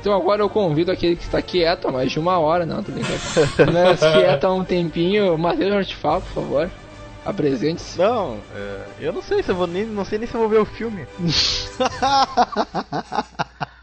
[0.00, 2.90] Então agora eu convido aquele que está quieto há mais de uma hora, não, tô
[2.90, 3.20] brincando.
[3.72, 6.68] Mas quieto há um tempinho, Matheus Hortifal, por favor.
[7.24, 8.00] Apresente-se.
[8.00, 9.86] Não, é, eu não sei se eu vou nem.
[9.86, 11.06] Não sei nem se eu vou ver o filme.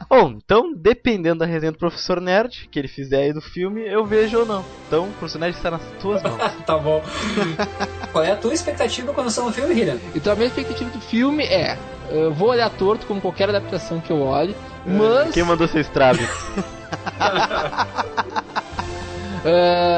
[0.10, 4.04] Bom, então, dependendo da resenha do professor Nerd, que ele fizer aí do filme, eu
[4.04, 4.66] vejo ou não.
[4.88, 6.42] Então, o professor Nerd está nas tuas mãos.
[6.66, 7.00] tá bom
[8.12, 10.00] qual é a tua expectativa quando lançar o filme, Hira?
[10.16, 11.78] Então a minha expectativa do filme é.
[12.10, 15.32] Eu vou olhar torto como qualquer adaptação que eu olhe, mas.
[15.32, 16.28] Quem mandou ser estrabe?
[17.20, 17.96] Ah,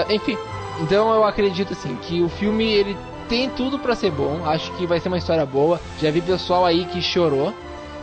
[0.11, 0.37] enfim,
[0.81, 2.97] então eu acredito assim que o filme ele
[3.29, 4.45] tem tudo pra ser bom.
[4.45, 5.79] Acho que vai ser uma história boa.
[6.01, 7.53] Já vi pessoal aí que chorou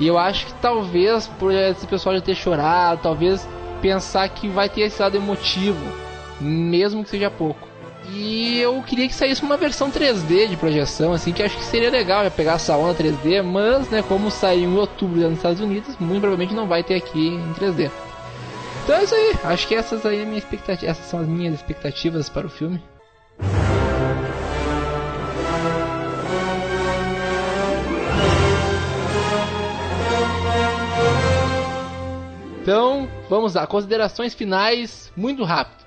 [0.01, 3.47] e eu acho que talvez por esse pessoal já ter chorado, talvez
[3.81, 5.85] pensar que vai ter esse lado emotivo,
[6.41, 7.67] mesmo que seja pouco.
[8.11, 11.91] E eu queria que saísse uma versão 3D de projeção, assim, que acho que seria
[11.91, 15.97] legal já pegar essa onda 3D, mas, né, como saiu em outubro nos Estados Unidos,
[15.99, 17.91] muito provavelmente não vai ter aqui em 3D.
[18.85, 21.55] Então é isso aí, acho que essas aí é minha expectativa, essas são as minhas
[21.55, 22.83] expectativas para o filme.
[32.69, 35.87] Então, vamos lá, considerações finais, muito rápido.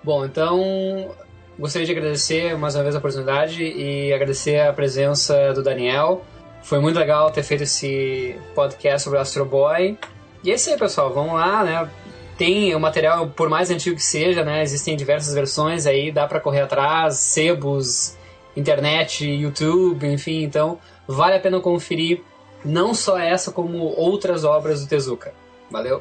[0.00, 1.10] Bom, então
[1.58, 6.24] gostaria de agradecer mais uma vez a oportunidade e agradecer a presença do Daniel.
[6.62, 9.98] Foi muito legal ter feito esse podcast sobre Astro Boy.
[10.44, 11.12] E é isso aí, pessoal.
[11.12, 11.90] Vamos lá, né?
[12.38, 14.62] Tem o material, por mais antigo que seja, né?
[14.62, 18.16] Existem diversas versões aí, dá para correr atrás, sebos,
[18.56, 20.44] internet, YouTube, enfim.
[20.44, 22.22] Então, vale a pena conferir
[22.64, 25.42] não só essa, como outras obras do Tezuka.
[25.74, 26.00] Valeu!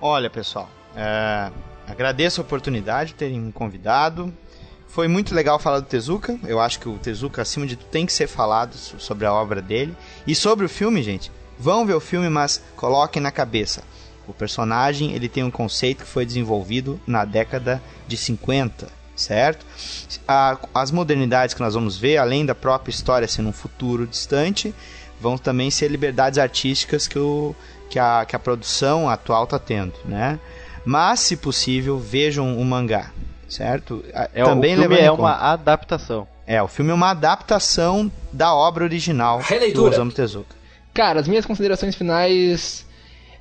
[0.00, 1.50] Olha, pessoal, é,
[1.88, 4.32] agradeço a oportunidade de terem me convidado.
[4.86, 6.38] Foi muito legal falar do Tezuka.
[6.44, 9.32] Eu acho que o Tezuka, acima de tudo, tem que ser falado so- sobre a
[9.32, 9.96] obra dele.
[10.24, 13.82] E sobre o filme, gente, vão ver o filme, mas coloquem na cabeça.
[14.28, 18.86] O personagem ele tem um conceito que foi desenvolvido na década de 50,
[19.16, 19.66] certo?
[20.72, 24.72] As modernidades que nós vamos ver, além da própria história ser num futuro distante,
[25.20, 27.56] vão também ser liberdades artísticas que, o,
[27.90, 30.38] que, a, que a produção atual está tendo, né?
[30.84, 33.10] Mas, se possível, vejam o mangá,
[33.48, 34.02] certo?
[34.32, 36.26] É, o filme é conta- uma adaptação.
[36.46, 39.90] É, o filme é uma adaptação da obra original Releitura.
[39.90, 40.56] do Osamu Tezuka.
[40.94, 42.86] Cara, as minhas considerações finais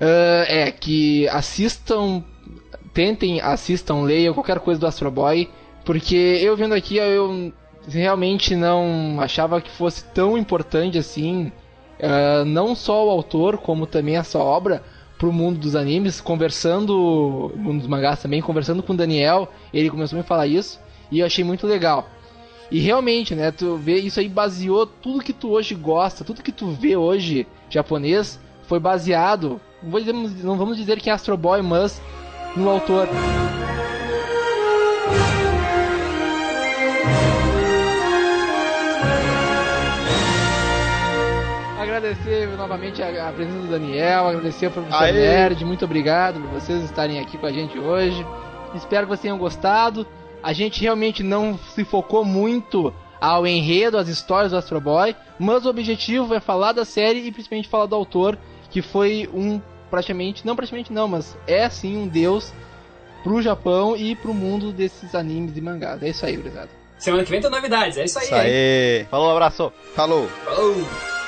[0.01, 2.23] ah, é que assistam
[2.93, 5.49] tentem, assistam, leiam qualquer coisa do Astro Boy,
[5.85, 7.53] porque eu vendo aqui eu
[7.87, 11.51] realmente não achava que fosse tão importante assim,
[11.99, 14.83] uh, não só o autor, como também essa obra
[15.17, 20.17] pro mundo dos animes, conversando, mundo dos mangás também, conversando com o Daniel, ele começou
[20.17, 20.79] a me falar isso,
[21.11, 22.07] e eu achei muito legal.
[22.71, 26.51] E realmente, né, tu vê, isso aí baseou tudo que tu hoje gosta, tudo que
[26.51, 29.59] tu vê hoje japonês, foi baseado,
[30.43, 32.01] não vamos dizer que é Astro Boy, mas
[32.55, 33.07] no autor.
[42.09, 45.13] Agradecer novamente a, a, presença do Daniel, agradecer ao professor Aê.
[45.13, 48.25] Nerd, muito obrigado por vocês estarem aqui com a gente hoje.
[48.73, 50.07] Espero que vocês tenham gostado.
[50.41, 55.65] A gente realmente não se focou muito ao enredo, às histórias do Astro Boy, mas
[55.65, 58.37] o objetivo é falar da série e principalmente falar do autor,
[58.69, 62.53] que foi um praticamente, não praticamente não, mas é sim um deus
[63.23, 66.01] pro Japão e pro mundo desses animes e mangás.
[66.01, 66.69] É isso aí, gurizada.
[66.97, 68.25] Semana que vem tem novidades, é isso aí.
[68.25, 69.05] Isso aí.
[69.09, 69.71] Falou, abraço.
[69.95, 70.27] Falou.
[70.45, 71.18] Falou.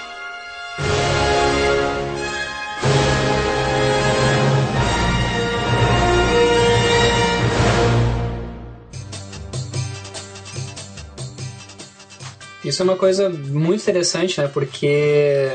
[12.71, 14.47] Isso é uma coisa muito interessante, né?
[14.47, 15.51] Porque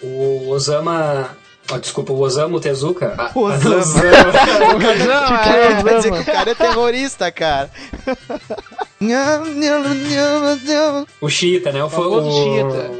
[0.00, 1.36] o Osama
[1.70, 3.14] Oh, desculpa, o Osamu Tezuka.
[3.16, 3.76] A, o Osama.
[3.76, 5.40] o Osama.
[5.46, 7.70] é, quer dizer que o cara é terrorista, cara.
[11.20, 11.82] o Chita, né?
[11.82, 12.90] O, o, o Chita.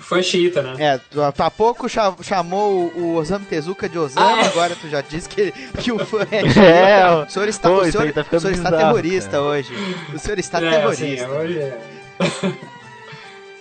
[0.00, 0.74] Foi Chita, né?
[0.78, 4.46] É, tu, há pouco chamou o Osamu Tezuka de Osama, ah, é.
[4.46, 6.60] agora tu já disse que, que o fã é Chita.
[6.80, 9.42] É, o senhor está, Pô, o senhor, tá o senhor está terrorista cara.
[9.42, 9.72] hoje.
[10.14, 11.26] O senhor está é, terrorista.
[11.26, 11.78] Sim, hoje é.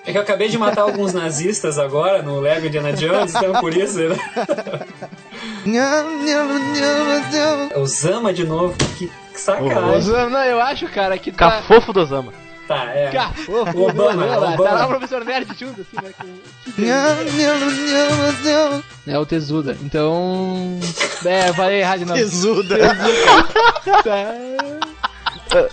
[0.10, 3.78] É que eu acabei de matar alguns nazistas agora no Lego Indiana Jones, então por
[3.78, 4.00] isso.
[4.00, 4.18] Né?
[7.76, 10.00] o Zama de novo, que sacanagem.
[10.00, 11.52] O Zama, não, eu acho, cara, que tá...
[11.52, 12.34] Cafofo do Zama.
[12.68, 13.12] Tá, é.
[13.12, 14.64] Cafofo, Obama, Obama, Obama.
[14.64, 16.12] Tá lá o professor Nerd junto, assim, né?
[16.18, 16.32] Com...
[19.12, 19.78] É o Tezuda.
[19.80, 20.80] Então.
[21.24, 22.20] É, falei errado de novo.
[22.20, 22.78] Tezuda.
[22.78, 23.04] Tezuda.
[25.52, 25.70] tá.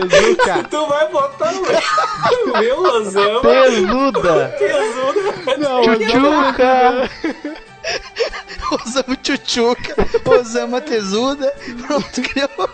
[0.00, 0.64] Tezuka.
[0.70, 3.40] Tu vai botar o meu Osama.
[3.40, 4.54] Tesuda.
[4.58, 5.56] Tesuda.
[5.58, 7.10] Não, Chuchuca.
[8.72, 9.94] Osama Chuchuca.
[10.24, 11.54] Osama Tesuda.
[11.86, 12.70] Pronto, criou.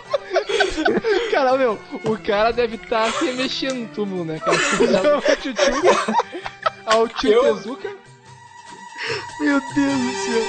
[1.30, 4.56] Cara, meu, o cara deve estar tá se mexendo no túmulo, né, cara?
[4.56, 6.14] Osama Chuchuca.
[6.86, 7.88] Ao tio Tezuka.
[9.40, 10.42] Meu Deus do céu.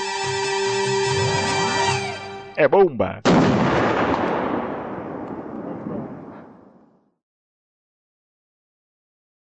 [2.55, 3.21] É bomba.